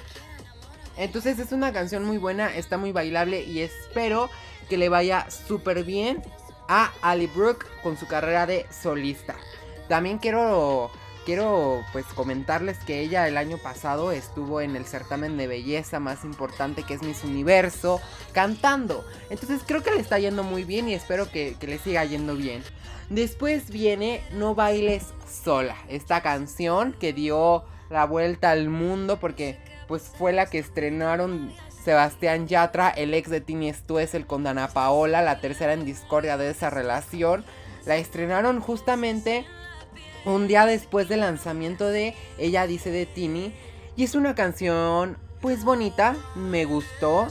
Entonces 0.98 1.40
es 1.40 1.52
una 1.52 1.74
canción 1.74 2.06
muy 2.06 2.18
buena, 2.18 2.56
está 2.56 2.78
muy 2.78 2.92
bailable 2.92 3.44
y 3.44 3.60
espero 3.60 4.30
que 4.70 4.78
le 4.78 4.90
vaya 4.90 5.28
súper 5.30 5.84
bien 5.84 6.22
a 6.68 6.92
Ali 7.02 7.28
Brooke 7.28 7.66
con 7.84 7.98
su 7.98 8.08
carrera 8.08 8.46
de 8.46 8.66
solista. 8.72 9.36
También 9.88 10.18
quiero 10.18 10.92
quiero 11.26 11.84
pues 11.92 12.06
comentarles 12.06 12.78
que 12.80 13.02
ella 13.02 13.28
el 13.28 13.38
año 13.38 13.58
pasado 13.58 14.12
estuvo 14.12 14.62
en 14.62 14.76
el 14.76 14.86
certamen 14.86 15.38
de 15.38 15.48
belleza 15.48 16.00
más 16.00 16.24
importante 16.24 16.84
que 16.84 16.94
es 16.94 17.02
Miss 17.02 17.24
Universo 17.24 18.00
cantando. 18.32 19.04
Entonces 19.30 19.62
creo 19.66 19.84
que 19.84 19.92
le 19.92 20.00
está 20.00 20.20
yendo 20.20 20.44
muy 20.44 20.64
bien 20.64 20.88
y 20.88 20.94
espero 20.94 21.30
que, 21.30 21.56
que 21.60 21.68
le 21.68 21.80
siga 21.80 22.06
yendo 22.06 22.36
bien. 22.36 22.64
Después 23.10 23.70
viene 23.70 24.24
No 24.32 24.56
bailes 24.56 25.14
sola, 25.44 25.76
esta 25.90 26.22
canción 26.22 26.94
que 26.94 27.14
dio 27.14 27.66
la 27.90 28.06
vuelta 28.06 28.52
al 28.52 28.70
mundo 28.70 29.20
porque 29.20 29.58
pues 29.88 30.12
fue 30.18 30.34
la 30.34 30.46
que 30.48 30.60
estrenaron 30.60 31.52
Sebastián 31.84 32.48
Yatra, 32.48 32.90
el 32.90 33.14
ex 33.14 33.30
de 33.30 33.42
Tini 33.42 33.72
Stuessel 33.72 34.26
con 34.26 34.44
Dana 34.44 34.68
Paola, 34.70 35.22
la 35.22 35.40
tercera 35.40 35.74
en 35.74 35.86
discordia 35.86 36.38
de 36.38 36.50
esa 36.50 36.70
relación. 36.70 37.46
La 37.86 37.98
estrenaron 37.98 38.60
justamente 38.60 39.46
un 40.26 40.48
día 40.48 40.66
después 40.66 41.08
del 41.08 41.20
lanzamiento 41.20 41.88
de 41.88 42.16
Ella 42.38 42.66
dice 42.66 42.90
de 42.90 43.06
Tini. 43.06 43.54
Y 43.96 44.04
es 44.04 44.16
una 44.16 44.34
canción 44.34 45.18
pues 45.42 45.64
bonita, 45.64 46.16
me 46.36 46.66
gustó. 46.66 47.28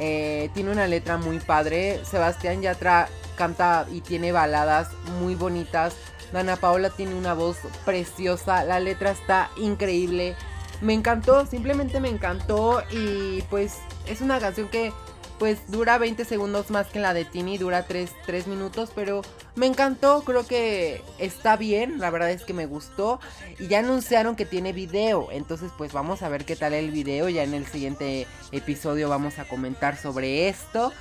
Eh, 0.00 0.50
tiene 0.54 0.72
una 0.72 0.88
letra 0.88 1.16
muy 1.16 1.38
padre. 1.38 2.00
Sebastián 2.04 2.62
Yatra 2.62 3.08
canta 3.36 3.86
y 3.92 4.00
tiene 4.00 4.32
baladas 4.32 4.90
muy 5.20 5.36
bonitas. 5.36 5.94
Dana 6.32 6.56
Paola 6.56 6.90
tiene 6.90 7.14
una 7.14 7.32
voz 7.32 7.58
preciosa, 7.84 8.64
la 8.64 8.80
letra 8.80 9.12
está 9.12 9.50
increíble. 9.56 10.36
Me 10.80 10.92
encantó, 10.94 11.44
simplemente 11.46 12.00
me 12.00 12.08
encantó 12.08 12.82
y 12.90 13.42
pues 13.50 13.78
es 14.06 14.20
una 14.20 14.38
canción 14.38 14.68
que 14.68 14.92
pues 15.38 15.70
dura 15.70 15.98
20 15.98 16.24
segundos 16.24 16.70
más 16.70 16.88
que 16.88 16.98
la 16.98 17.14
de 17.14 17.24
Tini, 17.24 17.58
dura 17.58 17.84
3, 17.86 18.10
3, 18.26 18.46
minutos, 18.48 18.90
pero 18.94 19.22
me 19.54 19.66
encantó, 19.66 20.22
creo 20.24 20.46
que 20.46 21.02
está 21.18 21.56
bien, 21.56 21.98
la 21.98 22.10
verdad 22.10 22.30
es 22.30 22.42
que 22.42 22.54
me 22.54 22.66
gustó 22.66 23.20
y 23.58 23.68
ya 23.68 23.78
anunciaron 23.78 24.36
que 24.36 24.46
tiene 24.46 24.72
video, 24.72 25.28
entonces 25.30 25.70
pues 25.78 25.92
vamos 25.92 26.22
a 26.22 26.28
ver 26.28 26.44
qué 26.44 26.56
tal 26.56 26.74
el 26.74 26.90
video, 26.90 27.28
ya 27.28 27.44
en 27.44 27.54
el 27.54 27.66
siguiente 27.66 28.26
episodio 28.52 29.08
vamos 29.08 29.38
a 29.38 29.44
comentar 29.46 29.96
sobre 29.96 30.48
esto. 30.48 30.92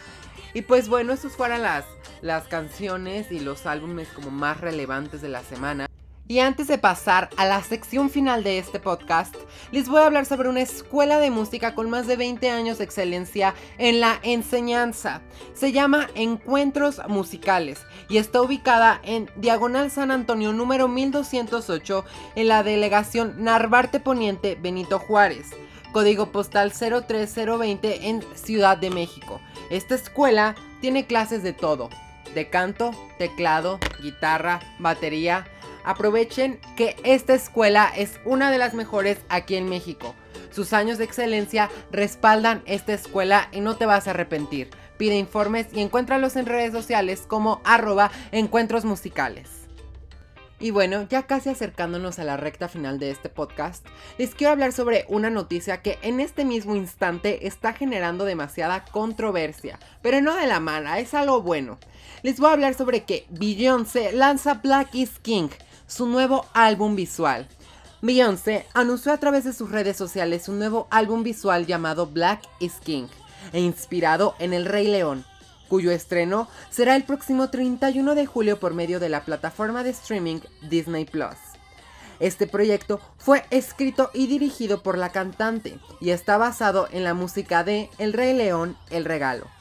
Y 0.53 0.61
pues 0.61 0.87
bueno, 0.87 1.13
esas 1.13 1.33
fueron 1.33 1.61
las, 1.61 1.85
las 2.21 2.45
canciones 2.47 3.31
y 3.31 3.39
los 3.39 3.65
álbumes 3.65 4.07
como 4.07 4.31
más 4.31 4.59
relevantes 4.61 5.21
de 5.21 5.29
la 5.29 5.43
semana. 5.43 5.86
Y 6.29 6.39
antes 6.39 6.67
de 6.67 6.77
pasar 6.77 7.29
a 7.37 7.45
la 7.45 7.63
sección 7.63 8.09
final 8.09 8.43
de 8.43 8.57
este 8.57 8.81
podcast, 8.81 9.33
les 9.71 9.87
voy 9.87 10.01
a 10.01 10.07
hablar 10.07 10.25
sobre 10.25 10.49
una 10.49 10.59
escuela 10.59 11.19
de 11.19 11.31
música 11.31 11.73
con 11.73 11.89
más 11.89 12.05
de 12.05 12.17
20 12.17 12.49
años 12.49 12.79
de 12.79 12.83
excelencia 12.83 13.53
en 13.77 14.01
la 14.01 14.19
enseñanza. 14.23 15.21
Se 15.53 15.71
llama 15.71 16.07
Encuentros 16.15 17.01
Musicales 17.07 17.79
y 18.09 18.17
está 18.17 18.41
ubicada 18.41 18.99
en 19.03 19.29
Diagonal 19.37 19.89
San 19.89 20.11
Antonio 20.11 20.51
número 20.51 20.89
1208 20.89 22.03
en 22.35 22.47
la 22.49 22.61
delegación 22.61 23.35
Narvarte 23.37 24.01
Poniente 24.01 24.57
Benito 24.61 24.99
Juárez, 24.99 25.51
código 25.93 26.33
postal 26.33 26.73
03020 26.73 28.09
en 28.09 28.21
Ciudad 28.35 28.77
de 28.77 28.89
México. 28.89 29.39
Esta 29.69 29.95
escuela 29.95 30.55
tiene 30.81 31.05
clases 31.05 31.41
de 31.41 31.53
todo, 31.53 31.89
de 32.35 32.49
canto, 32.49 32.91
teclado, 33.17 33.79
guitarra, 34.01 34.59
batería, 34.79 35.47
Aprovechen 35.87 36.59
que 36.75 36.97
esta 37.05 37.33
escuela 37.33 37.89
es 37.95 38.19
una 38.25 38.51
de 38.51 38.57
las 38.57 38.73
mejores 38.73 39.19
aquí 39.29 39.55
en 39.55 39.69
México. 39.69 40.15
Sus 40.51 40.73
años 40.73 40.97
de 40.97 41.05
excelencia 41.05 41.69
respaldan 41.93 42.61
esta 42.65 42.93
escuela 42.93 43.47
y 43.53 43.61
no 43.61 43.77
te 43.77 43.85
vas 43.85 44.05
a 44.05 44.09
arrepentir. 44.09 44.69
Pide 44.97 45.15
informes 45.15 45.67
y 45.71 45.79
encuéntralos 45.79 46.35
en 46.35 46.45
redes 46.45 46.73
sociales 46.73 47.23
como 47.25 47.61
arroba 47.63 48.11
encuentros 48.33 48.83
musicales. 48.83 49.49
Y 50.59 50.71
bueno, 50.71 51.07
ya 51.07 51.23
casi 51.25 51.51
acercándonos 51.51 52.19
a 52.19 52.25
la 52.25 52.35
recta 52.35 52.67
final 52.67 52.99
de 52.99 53.11
este 53.11 53.29
podcast, 53.29 53.85
les 54.17 54.35
quiero 54.35 54.51
hablar 54.51 54.73
sobre 54.73 55.05
una 55.07 55.29
noticia 55.29 55.81
que 55.81 55.99
en 56.01 56.19
este 56.19 56.43
mismo 56.43 56.75
instante 56.75 57.47
está 57.47 57.71
generando 57.71 58.25
demasiada 58.25 58.83
controversia, 58.83 59.79
pero 60.01 60.19
no 60.19 60.35
de 60.35 60.47
la 60.47 60.59
mala, 60.59 60.99
es 60.99 61.13
algo 61.13 61.43
bueno. 61.43 61.77
Les 62.23 62.39
voy 62.39 62.49
a 62.49 62.53
hablar 62.53 62.73
sobre 62.73 63.03
que 63.03 63.25
Beyoncé 63.29 64.11
lanza 64.11 64.55
Black 64.55 64.95
is 64.95 65.19
King, 65.19 65.49
su 65.87 66.05
nuevo 66.05 66.45
álbum 66.53 66.95
visual. 66.95 67.47
Beyoncé 68.01 68.67
anunció 68.73 69.11
a 69.11 69.17
través 69.17 69.45
de 69.45 69.53
sus 69.53 69.71
redes 69.71 69.97
sociales 69.97 70.47
un 70.49 70.59
nuevo 70.59 70.87
álbum 70.91 71.23
visual 71.23 71.65
llamado 71.65 72.05
Black 72.05 72.41
is 72.59 72.73
King 72.83 73.07
e 73.53 73.59
inspirado 73.59 74.35
en 74.37 74.53
El 74.53 74.65
Rey 74.65 74.87
León, 74.87 75.25
cuyo 75.67 75.91
estreno 75.91 76.47
será 76.69 76.95
el 76.95 77.03
próximo 77.03 77.49
31 77.49 78.13
de 78.13 78.25
julio 78.25 78.59
por 78.59 78.73
medio 78.73 78.99
de 78.99 79.09
la 79.09 79.21
plataforma 79.21 79.83
de 79.83 79.89
streaming 79.91 80.39
Disney 80.69 81.05
Plus. 81.05 81.37
Este 82.19 82.47
proyecto 82.47 82.99
fue 83.17 83.45
escrito 83.51 84.09
y 84.13 84.27
dirigido 84.27 84.81
por 84.81 84.97
la 84.97 85.11
cantante 85.11 85.79
y 86.01 86.09
está 86.09 86.37
basado 86.37 86.87
en 86.91 87.03
la 87.03 87.13
música 87.13 87.63
de 87.63 87.89
El 87.97 88.13
Rey 88.13 88.33
León, 88.33 88.77
El 88.89 89.05
Regalo. 89.05 89.56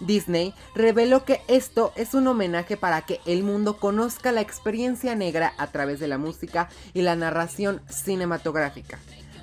Disney 0.00 0.54
reveló 0.74 1.24
que 1.24 1.42
esto 1.48 1.92
es 1.96 2.14
un 2.14 2.26
homenaje 2.26 2.76
para 2.76 3.02
que 3.02 3.20
el 3.26 3.42
mundo 3.42 3.78
conozca 3.78 4.32
la 4.32 4.40
experiencia 4.40 5.14
negra 5.14 5.54
a 5.58 5.68
través 5.68 6.00
de 6.00 6.08
la 6.08 6.18
música 6.18 6.68
y 6.94 7.02
la 7.02 7.16
narración 7.16 7.80
cinematográfica. 7.88 8.98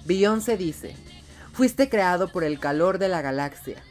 Beyoncé 0.06 0.58
dice, 0.58 0.96
fuiste 1.54 1.90
creado 1.90 2.32
por 2.32 2.44
el 2.44 2.60
calor 2.60 3.00
de 3.00 3.08
la 3.08 3.22
galaxia. 3.22 3.82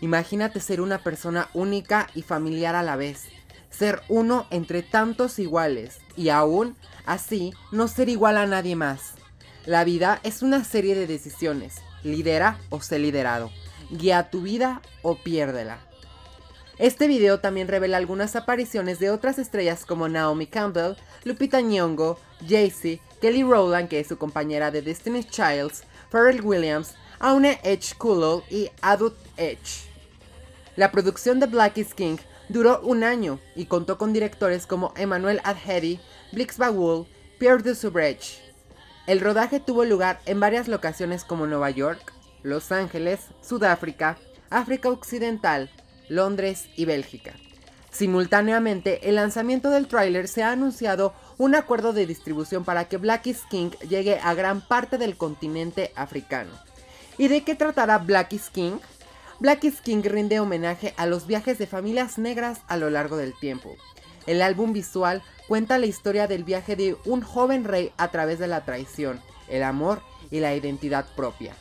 Imagínate 0.00 0.60
ser 0.60 0.80
una 0.80 0.98
persona 0.98 1.48
única 1.54 2.08
y 2.14 2.22
familiar 2.22 2.74
a 2.74 2.82
la 2.82 2.96
vez, 2.96 3.24
ser 3.70 4.02
uno 4.08 4.46
entre 4.50 4.82
tantos 4.82 5.38
iguales 5.38 5.98
y 6.16 6.28
aún 6.28 6.76
así 7.06 7.52
no 7.72 7.88
ser 7.88 8.08
igual 8.08 8.36
a 8.36 8.46
nadie 8.46 8.76
más. 8.76 9.14
La 9.66 9.84
vida 9.84 10.20
es 10.22 10.42
una 10.42 10.62
serie 10.62 10.94
de 10.94 11.06
decisiones, 11.06 11.76
lidera 12.02 12.58
o 12.68 12.82
sé 12.82 12.98
liderado, 12.98 13.50
guía 13.90 14.30
tu 14.30 14.42
vida 14.42 14.82
o 15.02 15.16
piérdela. 15.16 15.78
Este 16.78 17.06
video 17.06 17.38
también 17.38 17.68
revela 17.68 17.98
algunas 17.98 18.34
apariciones 18.34 18.98
de 18.98 19.10
otras 19.10 19.38
estrellas 19.38 19.86
como 19.86 20.08
Naomi 20.08 20.48
Campbell, 20.48 20.96
Lupita 21.22 21.60
Nyong'o, 21.60 22.18
Jay-Z, 22.48 23.00
Kelly 23.20 23.44
Rowland, 23.44 23.88
que 23.88 24.00
es 24.00 24.08
su 24.08 24.18
compañera 24.18 24.72
de 24.72 24.82
Destiny's 24.82 25.28
Childs, 25.28 25.84
Pharrell 26.10 26.40
Williams, 26.40 26.94
Aune 27.20 27.60
Edge 27.62 27.94
Kulo 27.96 28.42
y 28.50 28.70
Adult 28.82 29.16
Edge. 29.36 29.88
La 30.74 30.90
producción 30.90 31.38
de 31.38 31.46
Black 31.46 31.78
is 31.78 31.94
King 31.94 32.16
duró 32.48 32.80
un 32.80 33.04
año 33.04 33.38
y 33.54 33.66
contó 33.66 33.96
con 33.96 34.12
directores 34.12 34.66
como 34.66 34.92
Emmanuel 34.96 35.40
Adhedi, 35.44 36.00
Blix 36.32 36.58
Bagul, 36.58 37.06
Pierre 37.38 37.62
de 37.62 37.76
Subrecht. 37.76 38.40
El 39.06 39.20
rodaje 39.20 39.60
tuvo 39.60 39.84
lugar 39.84 40.20
en 40.26 40.40
varias 40.40 40.66
locaciones 40.66 41.22
como 41.22 41.46
Nueva 41.46 41.70
York, 41.70 42.12
Los 42.42 42.72
Ángeles, 42.72 43.20
Sudáfrica, 43.42 44.18
África 44.50 44.88
Occidental, 44.88 45.70
Londres 46.08 46.68
y 46.76 46.84
Bélgica. 46.84 47.34
Simultáneamente, 47.90 49.08
el 49.08 49.14
lanzamiento 49.14 49.70
del 49.70 49.86
tráiler 49.86 50.26
se 50.26 50.42
ha 50.42 50.50
anunciado 50.50 51.14
un 51.38 51.54
acuerdo 51.54 51.92
de 51.92 52.06
distribución 52.06 52.64
para 52.64 52.86
que 52.86 52.96
Black 52.96 53.26
is 53.28 53.42
King 53.48 53.70
llegue 53.88 54.18
a 54.18 54.34
gran 54.34 54.66
parte 54.66 54.98
del 54.98 55.16
continente 55.16 55.92
africano. 55.94 56.50
¿Y 57.18 57.28
de 57.28 57.44
qué 57.44 57.54
tratará 57.54 57.98
Black 57.98 58.32
is 58.32 58.50
King? 58.50 58.78
Black 59.38 59.62
is 59.64 59.80
King 59.80 60.02
rinde 60.02 60.40
homenaje 60.40 60.92
a 60.96 61.06
los 61.06 61.28
viajes 61.28 61.58
de 61.58 61.68
familias 61.68 62.18
negras 62.18 62.62
a 62.66 62.76
lo 62.76 62.90
largo 62.90 63.16
del 63.16 63.32
tiempo. 63.38 63.76
El 64.26 64.42
álbum 64.42 64.72
visual 64.72 65.22
cuenta 65.46 65.78
la 65.78 65.86
historia 65.86 66.26
del 66.26 66.42
viaje 66.42 66.76
de 66.76 66.96
un 67.04 67.20
joven 67.20 67.64
rey 67.64 67.92
a 67.96 68.08
través 68.08 68.38
de 68.38 68.48
la 68.48 68.64
traición, 68.64 69.20
el 69.48 69.62
amor 69.62 70.02
y 70.30 70.40
la 70.40 70.54
identidad 70.54 71.06
propia. 71.14 71.54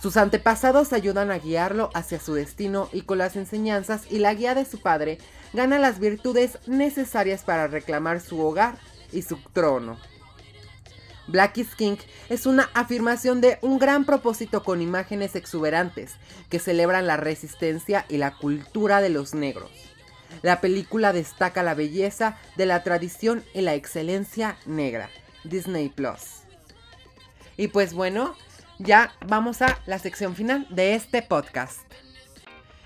Sus 0.00 0.16
antepasados 0.16 0.92
ayudan 0.92 1.30
a 1.30 1.38
guiarlo 1.38 1.90
hacia 1.94 2.20
su 2.20 2.34
destino 2.34 2.88
y 2.92 3.02
con 3.02 3.18
las 3.18 3.36
enseñanzas 3.36 4.02
y 4.10 4.18
la 4.18 4.34
guía 4.34 4.54
de 4.54 4.64
su 4.64 4.80
padre 4.80 5.18
gana 5.52 5.78
las 5.78 5.98
virtudes 5.98 6.58
necesarias 6.66 7.42
para 7.42 7.66
reclamar 7.66 8.20
su 8.20 8.40
hogar 8.40 8.78
y 9.12 9.22
su 9.22 9.36
trono. 9.52 9.98
Black 11.28 11.58
is 11.58 11.74
King 11.74 11.96
es 12.28 12.46
una 12.46 12.70
afirmación 12.74 13.40
de 13.40 13.58
un 13.62 13.78
gran 13.78 14.04
propósito 14.04 14.62
con 14.62 14.80
imágenes 14.80 15.34
exuberantes 15.34 16.14
que 16.50 16.60
celebran 16.60 17.06
la 17.06 17.16
resistencia 17.16 18.04
y 18.08 18.18
la 18.18 18.36
cultura 18.36 19.00
de 19.00 19.08
los 19.08 19.34
negros. 19.34 19.70
La 20.42 20.60
película 20.60 21.12
destaca 21.12 21.62
la 21.62 21.74
belleza 21.74 22.38
de 22.56 22.66
la 22.66 22.82
tradición 22.82 23.44
y 23.54 23.62
la 23.62 23.74
excelencia 23.74 24.56
negra. 24.66 25.10
Disney 25.44 25.88
Plus. 25.88 26.42
Y 27.56 27.68
pues 27.68 27.94
bueno, 27.94 28.36
ya 28.78 29.12
vamos 29.26 29.62
a 29.62 29.78
la 29.86 29.98
sección 29.98 30.34
final 30.34 30.66
de 30.70 30.94
este 30.94 31.22
podcast. 31.22 31.80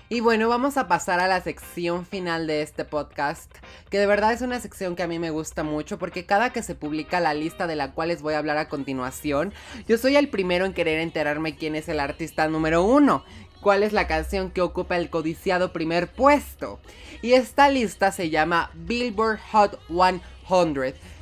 Y 0.09 0.19
bueno, 0.19 0.49
vamos 0.49 0.75
a 0.75 0.89
pasar 0.89 1.21
a 1.21 1.27
la 1.29 1.39
sección 1.39 2.05
final 2.05 2.45
de 2.45 2.61
este 2.61 2.83
podcast, 2.83 3.49
que 3.89 3.97
de 3.97 4.05
verdad 4.05 4.33
es 4.33 4.41
una 4.41 4.59
sección 4.59 4.97
que 4.97 5.03
a 5.03 5.07
mí 5.07 5.19
me 5.19 5.29
gusta 5.29 5.63
mucho 5.63 5.97
porque 5.97 6.25
cada 6.25 6.51
que 6.51 6.63
se 6.63 6.75
publica 6.75 7.21
la 7.21 7.33
lista 7.33 7.65
de 7.65 7.77
la 7.77 7.93
cual 7.93 8.09
les 8.09 8.21
voy 8.21 8.33
a 8.33 8.39
hablar 8.39 8.57
a 8.57 8.67
continuación, 8.67 9.53
yo 9.87 9.97
soy 9.97 10.17
el 10.17 10.27
primero 10.27 10.65
en 10.65 10.73
querer 10.73 10.99
enterarme 10.99 11.55
quién 11.55 11.75
es 11.75 11.87
el 11.87 12.01
artista 12.01 12.49
número 12.49 12.83
uno, 12.83 13.23
cuál 13.61 13.83
es 13.83 13.93
la 13.93 14.07
canción 14.07 14.51
que 14.51 14.61
ocupa 14.61 14.97
el 14.97 15.09
codiciado 15.09 15.71
primer 15.71 16.11
puesto. 16.11 16.81
Y 17.21 17.31
esta 17.31 17.69
lista 17.69 18.11
se 18.11 18.29
llama 18.29 18.69
Billboard 18.73 19.39
Hot 19.53 19.79
100 19.87 20.21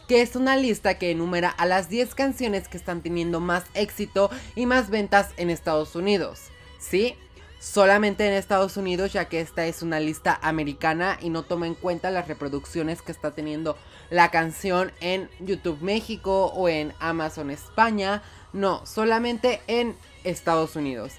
que 0.09 0.23
es 0.23 0.35
una 0.35 0.57
lista 0.57 0.97
que 0.97 1.11
enumera 1.11 1.49
a 1.49 1.67
las 1.67 1.87
10 1.87 2.15
canciones 2.15 2.67
que 2.67 2.77
están 2.77 3.01
teniendo 3.03 3.39
más 3.39 3.65
éxito 3.75 4.31
y 4.55 4.65
más 4.65 4.89
ventas 4.89 5.29
en 5.37 5.51
Estados 5.51 5.95
Unidos. 5.95 6.45
¿Sí? 6.79 7.13
Solamente 7.59 8.25
en 8.25 8.33
Estados 8.33 8.75
Unidos, 8.75 9.13
ya 9.13 9.25
que 9.25 9.39
esta 9.39 9.67
es 9.67 9.83
una 9.83 9.99
lista 9.99 10.39
americana 10.41 11.19
y 11.21 11.29
no 11.29 11.43
toma 11.43 11.67
en 11.67 11.75
cuenta 11.75 12.09
las 12.09 12.27
reproducciones 12.27 13.03
que 13.03 13.11
está 13.11 13.35
teniendo 13.35 13.77
la 14.09 14.31
canción 14.31 14.91
en 14.99 15.29
YouTube 15.41 15.79
México 15.81 16.47
o 16.55 16.67
en 16.69 16.91
Amazon 16.99 17.51
España. 17.51 18.23
No, 18.51 18.83
solamente 18.87 19.61
en 19.67 19.95
Estados 20.23 20.75
Unidos. 20.75 21.13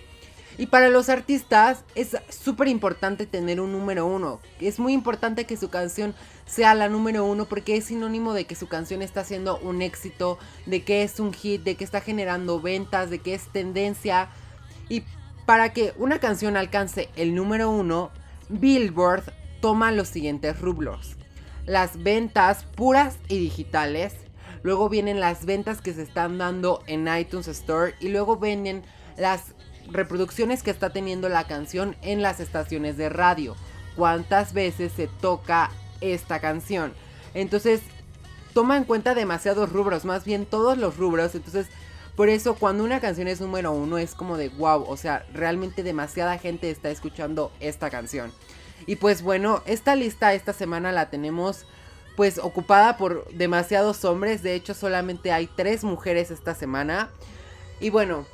Y 0.59 0.67
para 0.67 0.89
los 0.91 1.09
artistas 1.09 1.85
es 1.95 2.17
súper 2.29 2.69
importante 2.69 3.27
tener 3.27 3.61
un 3.61 3.73
número 3.73 4.07
uno. 4.07 4.41
Es 4.61 4.79
muy 4.79 4.93
importante 4.93 5.47
que 5.47 5.57
su 5.57 5.71
canción 5.71 6.15
sea 6.47 6.75
la 6.75 6.89
número 6.89 7.25
uno 7.25 7.47
porque 7.47 7.77
es 7.77 7.87
sinónimo 7.87 8.35
de 8.35 8.45
que 8.45 8.55
su 8.55 8.69
canción 8.69 9.03
está 9.03 9.25
siendo 9.25 9.59
un 9.59 9.83
éxito, 9.83 10.39
de 10.67 10.83
que 10.83 11.03
es 11.03 11.21
un 11.21 11.33
hit, 11.33 11.63
de 11.63 11.77
que 11.77 11.85
está 11.85 12.01
generando 12.01 12.61
ventas, 12.61 13.09
de 13.09 13.21
que 13.21 13.35
es 13.35 13.49
tendencia. 13.53 14.29
Y 14.89 15.05
para 15.47 15.73
que 15.73 15.95
una 15.97 16.19
canción 16.19 16.57
alcance 16.57 17.09
el 17.17 17.35
número 17.35 17.71
uno, 17.71 18.11
Billboard 18.49 19.33
toma 19.61 19.93
los 19.93 20.09
siguientes 20.09 20.61
rublos. 20.61 21.17
Las 21.67 22.03
ventas 22.03 22.65
puras 22.75 23.17
y 23.29 23.39
digitales. 23.39 24.15
Luego 24.63 24.89
vienen 24.89 25.21
las 25.21 25.47
ventas 25.47 25.81
que 25.81 25.95
se 25.95 26.03
están 26.03 26.37
dando 26.37 26.83
en 26.87 27.09
iTunes 27.09 27.49
Store. 27.49 27.95
Y 28.01 28.09
luego 28.09 28.37
vienen 28.37 28.83
las 29.17 29.55
reproducciones 29.91 30.63
que 30.63 30.71
está 30.71 30.91
teniendo 30.91 31.29
la 31.29 31.47
canción 31.47 31.97
en 32.03 32.23
las 32.23 32.41
estaciones 32.41 32.97
de 32.97 33.09
radio. 33.09 33.57
Cuántas 33.97 34.53
veces 34.53 34.93
se 34.93 35.09
toca 35.09 35.71
esta 36.01 36.41
canción. 36.41 36.93
Entonces, 37.35 37.81
toma 38.55 38.77
en 38.77 38.85
cuenta 38.85 39.15
demasiados 39.15 39.71
rubros, 39.71 40.05
más 40.05 40.25
bien 40.25 40.47
todos 40.47 40.79
los 40.79 40.97
rubros. 40.97 41.35
Entonces, 41.35 41.67
por 42.17 42.29
eso 42.29 42.55
cuando 42.55 42.85
una 42.85 43.01
canción 43.01 43.29
es 43.29 43.41
número 43.41 43.73
uno 43.73 43.99
es 43.99 44.15
como 44.15 44.37
de 44.37 44.49
wow, 44.51 44.85
o 44.87 44.97
sea, 44.97 45.25
realmente 45.33 45.83
demasiada 45.83 46.39
gente 46.39 46.71
está 46.71 46.91
escuchando 46.91 47.53
esta 47.61 47.91
canción. 47.91 48.33
Y 48.87 48.97
pues 48.97 49.23
bueno, 49.23 49.63
esta 49.67 49.95
lista 49.95 50.35
esta 50.35 50.53
semana 50.53 50.93
la 50.93 51.11
tenemos 51.11 51.67
pues 52.17 52.39
ocupada 52.39 52.97
por 52.97 53.27
demasiados 53.33 54.05
hombres, 54.05 54.43
de 54.43 54.55
hecho 54.55 54.75
solamente 54.75 55.33
hay 55.33 55.47
tres 55.47 55.85
mujeres 55.85 56.31
esta 56.31 56.55
semana. 56.55 57.09
Y 57.81 57.89
bueno, 57.91 58.27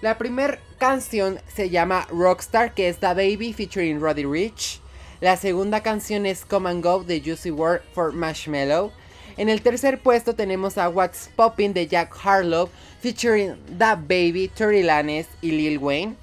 la 0.00 0.16
primera 0.16 0.58
canción 0.78 1.40
se 1.54 1.68
llama 1.68 2.06
Rockstar, 2.10 2.74
que 2.74 2.88
es 2.88 2.98
The 2.98 3.08
Baby 3.08 3.52
featuring 3.52 4.00
Roddy 4.00 4.24
Rich. 4.24 4.80
La 5.20 5.36
segunda 5.36 5.82
canción 5.82 6.24
es 6.24 6.44
Come 6.46 6.70
and 6.70 6.82
Go 6.82 7.04
de 7.04 7.20
Juicy 7.20 7.50
Word 7.50 7.82
for 7.92 8.12
Marshmallow. 8.12 8.92
En 9.36 9.50
el 9.50 9.60
tercer 9.60 10.00
puesto 10.00 10.34
tenemos 10.34 10.78
a 10.78 10.88
What's 10.88 11.30
Poppin' 11.36 11.74
de 11.74 11.86
Jack 11.86 12.14
Harlow 12.24 12.70
featuring 13.00 13.56
The 13.78 13.96
Baby, 13.96 14.50
Tory 14.54 14.82
Lanez 14.82 15.26
y 15.42 15.50
Lil 15.50 15.78
Wayne. 15.78 16.16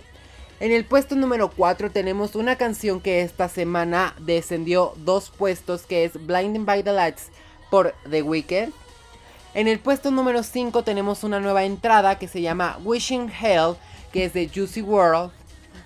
En 0.60 0.72
el 0.72 0.84
puesto 0.86 1.16
número 1.16 1.52
4 1.52 1.92
tenemos 1.92 2.36
una 2.36 2.56
canción 2.56 3.00
que 3.00 3.22
esta 3.22 3.48
semana 3.48 4.16
descendió 4.20 4.94
dos 4.98 5.30
puestos 5.30 5.84
que 5.84 6.04
es 6.04 6.14
Blinding 6.26 6.66
by 6.66 6.84
the 6.84 6.94
Lights 6.94 7.30
por 7.70 7.94
The 8.10 8.24
Weeknd. 8.24 8.74
En 9.58 9.68
el 9.68 9.80
puesto 9.80 10.12
número 10.12 10.44
5 10.44 10.84
tenemos 10.84 11.24
una 11.24 11.40
nueva 11.40 11.64
entrada 11.64 12.20
que 12.20 12.28
se 12.28 12.44
llama 12.44 12.78
Wishing 12.84 13.32
Hell 13.42 13.74
que 14.14 14.26
es 14.26 14.34
de 14.34 14.48
Juicy 14.54 14.84
World. 14.84 15.32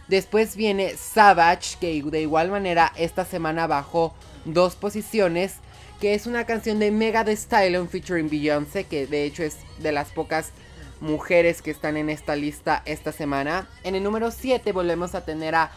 Después 0.09 0.57
viene 0.57 0.97
Savage 0.97 1.77
que 1.79 2.03
de 2.03 2.21
igual 2.21 2.51
manera 2.51 2.91
esta 2.97 3.23
semana 3.23 3.67
bajó 3.67 4.13
dos 4.43 4.75
posiciones 4.75 5.53
que 6.01 6.13
es 6.13 6.27
una 6.27 6.45
canción 6.45 6.79
de 6.79 6.91
Mega 6.91 7.23
The 7.23 7.31
Stallion 7.31 7.87
featuring 7.87 8.29
Beyoncé, 8.29 8.83
que 8.83 9.07
de 9.07 9.23
hecho 9.23 9.43
es 9.43 9.55
de 9.77 9.93
las 9.93 10.09
pocas 10.09 10.51
mujeres 10.99 11.61
que 11.61 11.71
están 11.71 11.95
en 11.95 12.09
esta 12.09 12.35
lista 12.35 12.81
esta 12.83 13.13
semana. 13.13 13.69
En 13.85 13.95
el 13.95 14.03
número 14.03 14.31
7 14.31 14.69
volvemos 14.73 15.15
a 15.15 15.23
tener 15.23 15.55
a 15.55 15.71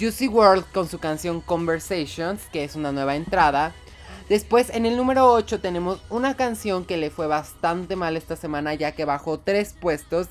Juicy 0.00 0.28
World 0.28 0.64
con 0.72 0.88
su 0.88 0.98
canción 0.98 1.42
Conversations, 1.42 2.46
que 2.50 2.64
es 2.64 2.76
una 2.76 2.92
nueva 2.92 3.14
entrada. 3.14 3.74
Después 4.28 4.70
en 4.70 4.86
el 4.86 4.96
número 4.96 5.32
8 5.32 5.60
tenemos 5.60 6.02
una 6.10 6.34
canción 6.34 6.84
que 6.84 6.96
le 6.96 7.10
fue 7.10 7.28
bastante 7.28 7.94
mal 7.94 8.16
esta 8.16 8.34
semana 8.34 8.74
ya 8.74 8.90
que 8.92 9.04
bajó 9.04 9.38
3 9.38 9.74
puestos. 9.74 10.26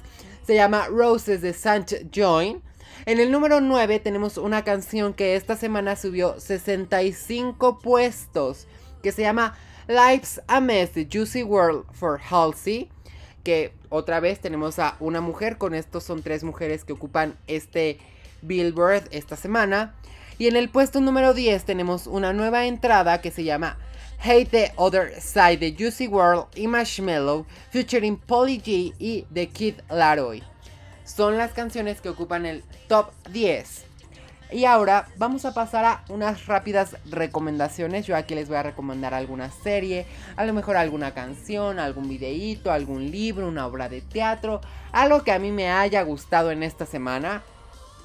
Se 0.45 0.53
llama 0.53 0.88
Roses 0.88 1.41
de 1.41 1.53
Saint 1.53 1.91
Join. 2.13 2.62
En 3.05 3.19
el 3.21 3.31
número 3.31 3.62
9 3.62 3.99
tenemos 3.99 4.38
una 4.38 4.65
canción 4.65 5.13
que 5.13 5.38
esta 5.38 5.55
semana 5.55 5.95
subió 5.95 6.39
65 6.39 7.79
puestos 7.79 8.67
que 9.01 9.13
se 9.13 9.21
llama 9.21 9.55
Life's 9.88 10.41
a 10.47 10.60
Mess, 10.60 10.91
The 10.91 11.08
Juicy 11.10 11.43
World 11.43 11.86
for 11.93 12.19
Halsey. 12.19 12.89
Que 13.45 13.71
otra 13.89 14.19
vez 14.19 14.41
tenemos 14.41 14.77
a 14.77 14.97
una 14.99 15.21
mujer, 15.21 15.58
con 15.58 15.73
estos 15.73 16.03
son 16.03 16.21
tres 16.21 16.43
mujeres 16.43 16.84
que 16.84 16.93
ocupan 16.93 17.38
este 17.47 17.99
Billboard 18.41 19.08
esta 19.12 19.38
semana. 19.38 19.95
Y 20.38 20.47
en 20.47 20.58
el 20.58 20.69
puesto 20.69 20.99
número 20.99 21.34
10 21.34 21.63
tenemos 21.63 22.08
una 22.08 22.34
nueva 22.34 22.65
entrada 22.65 23.21
que 23.21 23.31
se 23.31 23.45
llama 23.45 23.77
Hate 24.19 24.49
the 24.49 24.71
Other 24.78 25.13
Side, 25.19 25.58
The 25.58 25.75
Juicy 25.78 26.08
World 26.08 26.47
y 26.56 26.67
Marshmallow, 26.67 27.45
featuring 27.71 28.17
Polly 28.17 28.60
G 28.60 28.93
y 28.99 29.25
The 29.34 29.47
Kid 29.47 29.75
Laroi. 29.89 30.41
Son 31.04 31.38
las 31.38 31.51
canciones 31.51 32.01
que 32.01 32.10
ocupan 32.10 32.45
el 32.45 32.63
top 32.88 33.12
10. 33.32 33.86
Y 34.51 34.65
ahora 34.65 35.08
vamos 35.17 35.43
a 35.45 35.54
pasar 35.54 35.86
a 35.86 36.06
unas 36.10 36.45
rápidas 36.45 36.97
recomendaciones. 37.06 38.06
Yo 38.06 38.15
aquí 38.15 38.36
les 38.36 38.47
voy 38.47 38.58
a 38.58 38.63
recomendar 38.63 39.13
alguna 39.13 39.51
serie, 39.51 40.06
a 40.36 40.45
lo 40.45 40.54
mejor 40.54 40.78
alguna 40.78 41.13
canción, 41.13 41.80
algún 41.80 42.08
videíto, 42.08 42.71
algún 42.71 43.12
libro, 43.12 43.47
una 43.47 43.65
obra 43.65 43.89
de 43.89 44.01
teatro, 44.01 44.62
algo 44.91 45.23
que 45.23 45.32
a 45.32 45.39
mí 45.39 45.51
me 45.51 45.69
haya 45.69 46.01
gustado 46.04 46.51
en 46.51 46.63
esta 46.63 46.86
semana. 46.86 47.43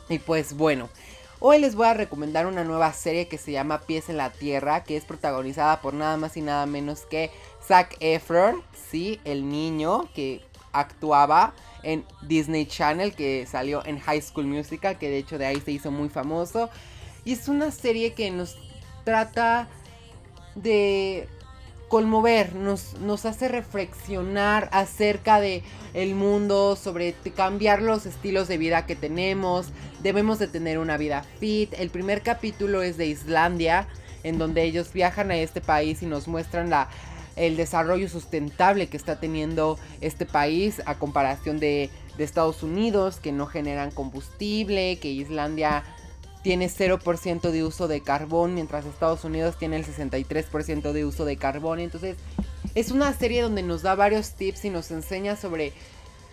Y 0.08 0.18
pues 0.18 0.54
bueno, 0.54 0.88
hoy 1.40 1.58
les 1.58 1.74
voy 1.74 1.86
a 1.86 1.94
recomendar 1.94 2.46
una 2.46 2.64
nueva 2.64 2.92
serie 2.92 3.26
que 3.26 3.38
se 3.38 3.52
llama 3.52 3.80
Pies 3.80 4.08
en 4.08 4.18
la 4.18 4.30
Tierra, 4.30 4.84
que 4.84 4.96
es 4.96 5.04
protagonizada 5.04 5.80
por 5.80 5.94
nada 5.94 6.16
más 6.16 6.36
y 6.36 6.42
nada 6.42 6.66
menos 6.66 7.00
que 7.06 7.30
Zac 7.66 7.96
Efron, 8.00 8.62
sí, 8.90 9.20
el 9.24 9.48
niño 9.48 10.08
que 10.14 10.42
actuaba 10.72 11.54
en 11.82 12.04
Disney 12.22 12.66
Channel, 12.66 13.14
que 13.14 13.46
salió 13.46 13.84
en 13.86 13.98
High 13.98 14.22
School 14.22 14.46
Musical, 14.46 14.98
que 14.98 15.08
de 15.08 15.18
hecho 15.18 15.38
de 15.38 15.46
ahí 15.46 15.60
se 15.60 15.72
hizo 15.72 15.90
muy 15.90 16.10
famoso. 16.10 16.68
Y 17.24 17.32
es 17.32 17.48
una 17.48 17.70
serie 17.70 18.12
que 18.12 18.30
nos 18.30 18.56
trata 19.04 19.68
de 20.54 21.26
conmover, 21.90 22.54
nos, 22.54 22.94
nos 23.00 23.26
hace 23.26 23.48
reflexionar 23.48 24.70
acerca 24.72 25.40
de 25.40 25.64
el 25.92 26.14
mundo, 26.14 26.76
sobre 26.76 27.14
cambiar 27.34 27.82
los 27.82 28.06
estilos 28.06 28.46
de 28.46 28.58
vida 28.58 28.86
que 28.86 28.94
tenemos, 28.94 29.66
debemos 30.00 30.38
de 30.38 30.46
tener 30.46 30.78
una 30.78 30.96
vida 30.96 31.24
fit. 31.40 31.74
El 31.76 31.90
primer 31.90 32.22
capítulo 32.22 32.82
es 32.82 32.96
de 32.96 33.06
Islandia, 33.06 33.88
en 34.22 34.38
donde 34.38 34.62
ellos 34.62 34.92
viajan 34.92 35.32
a 35.32 35.36
este 35.36 35.60
país 35.60 36.00
y 36.02 36.06
nos 36.06 36.28
muestran 36.28 36.70
la, 36.70 36.88
el 37.34 37.56
desarrollo 37.56 38.08
sustentable 38.08 38.86
que 38.86 38.96
está 38.96 39.18
teniendo 39.18 39.76
este 40.00 40.26
país 40.26 40.80
a 40.86 40.94
comparación 40.94 41.58
de, 41.58 41.90
Estados 42.18 42.62
Unidos, 42.62 43.18
que 43.18 43.32
no 43.32 43.46
generan 43.46 43.90
combustible, 43.90 44.98
que 44.98 45.08
Islandia 45.08 45.84
tiene 46.42 46.68
0% 46.68 47.50
de 47.50 47.64
uso 47.64 47.88
de 47.88 48.00
carbón, 48.02 48.54
mientras 48.54 48.86
Estados 48.86 49.24
Unidos 49.24 49.56
tiene 49.58 49.76
el 49.76 49.84
63% 49.84 50.92
de 50.92 51.04
uso 51.04 51.24
de 51.24 51.36
carbón. 51.36 51.80
Entonces, 51.80 52.16
es 52.74 52.90
una 52.90 53.12
serie 53.12 53.42
donde 53.42 53.62
nos 53.62 53.82
da 53.82 53.94
varios 53.94 54.32
tips 54.32 54.64
y 54.64 54.70
nos 54.70 54.90
enseña 54.90 55.36
sobre, 55.36 55.72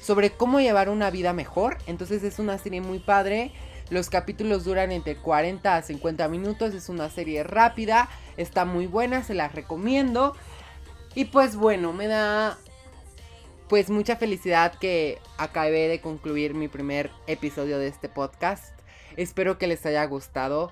sobre 0.01 0.31
cómo 0.31 0.59
llevar 0.59 0.89
una 0.89 1.09
vida 1.09 1.33
mejor. 1.33 1.77
Entonces, 1.87 2.23
es 2.23 2.39
una 2.39 2.57
serie 2.57 2.79
muy 2.79 2.99
padre. 2.99 3.51
Los 3.89 4.09
capítulos 4.09 4.63
duran 4.63 4.91
entre 4.91 5.17
40 5.17 5.75
a 5.75 5.81
50 5.81 6.27
minutos. 6.29 6.73
Es 6.73 6.89
una 6.89 7.09
serie 7.09 7.43
rápida. 7.43 8.09
Está 8.37 8.63
muy 8.65 8.87
buena, 8.87 9.23
se 9.23 9.33
la 9.33 9.49
recomiendo. 9.49 10.35
Y 11.15 11.25
pues 11.25 11.55
bueno, 11.55 11.93
me 11.93 12.07
da 12.07 12.57
pues 13.67 13.89
mucha 13.89 14.15
felicidad 14.15 14.75
que 14.79 15.19
acabé 15.37 15.89
de 15.89 15.99
concluir 15.99 16.53
mi 16.53 16.69
primer 16.69 17.11
episodio 17.27 17.79
de 17.79 17.87
este 17.87 18.07
podcast. 18.07 18.76
Espero 19.17 19.57
que 19.57 19.67
les 19.67 19.85
haya 19.85 20.05
gustado. 20.05 20.71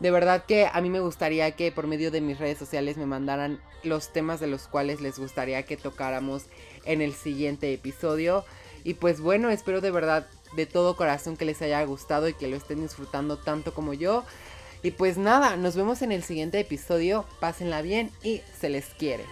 De 0.00 0.10
verdad 0.10 0.44
que 0.46 0.68
a 0.72 0.80
mí 0.80 0.90
me 0.90 1.00
gustaría 1.00 1.50
que 1.52 1.70
por 1.70 1.86
medio 1.86 2.10
de 2.10 2.20
mis 2.20 2.38
redes 2.38 2.58
sociales 2.58 2.96
me 2.96 3.06
mandaran 3.06 3.60
los 3.84 4.12
temas 4.12 4.40
de 4.40 4.46
los 4.46 4.66
cuales 4.66 5.00
les 5.00 5.18
gustaría 5.18 5.62
que 5.64 5.76
tocáramos 5.76 6.44
en 6.84 7.02
el 7.02 7.12
siguiente 7.12 7.72
episodio. 7.72 8.44
Y 8.84 8.94
pues 8.94 9.20
bueno, 9.20 9.50
espero 9.50 9.80
de 9.80 9.90
verdad 9.90 10.26
de 10.56 10.66
todo 10.66 10.96
corazón 10.96 11.36
que 11.36 11.44
les 11.44 11.62
haya 11.62 11.84
gustado 11.84 12.28
y 12.28 12.34
que 12.34 12.48
lo 12.48 12.56
estén 12.56 12.82
disfrutando 12.82 13.36
tanto 13.36 13.74
como 13.74 13.92
yo. 13.94 14.24
Y 14.82 14.90
pues 14.90 15.16
nada, 15.16 15.56
nos 15.56 15.76
vemos 15.76 16.02
en 16.02 16.10
el 16.10 16.24
siguiente 16.24 16.58
episodio. 16.58 17.24
Pásenla 17.38 17.82
bien 17.82 18.10
y 18.22 18.42
se 18.58 18.68
les 18.68 18.86
quiere. 18.86 19.24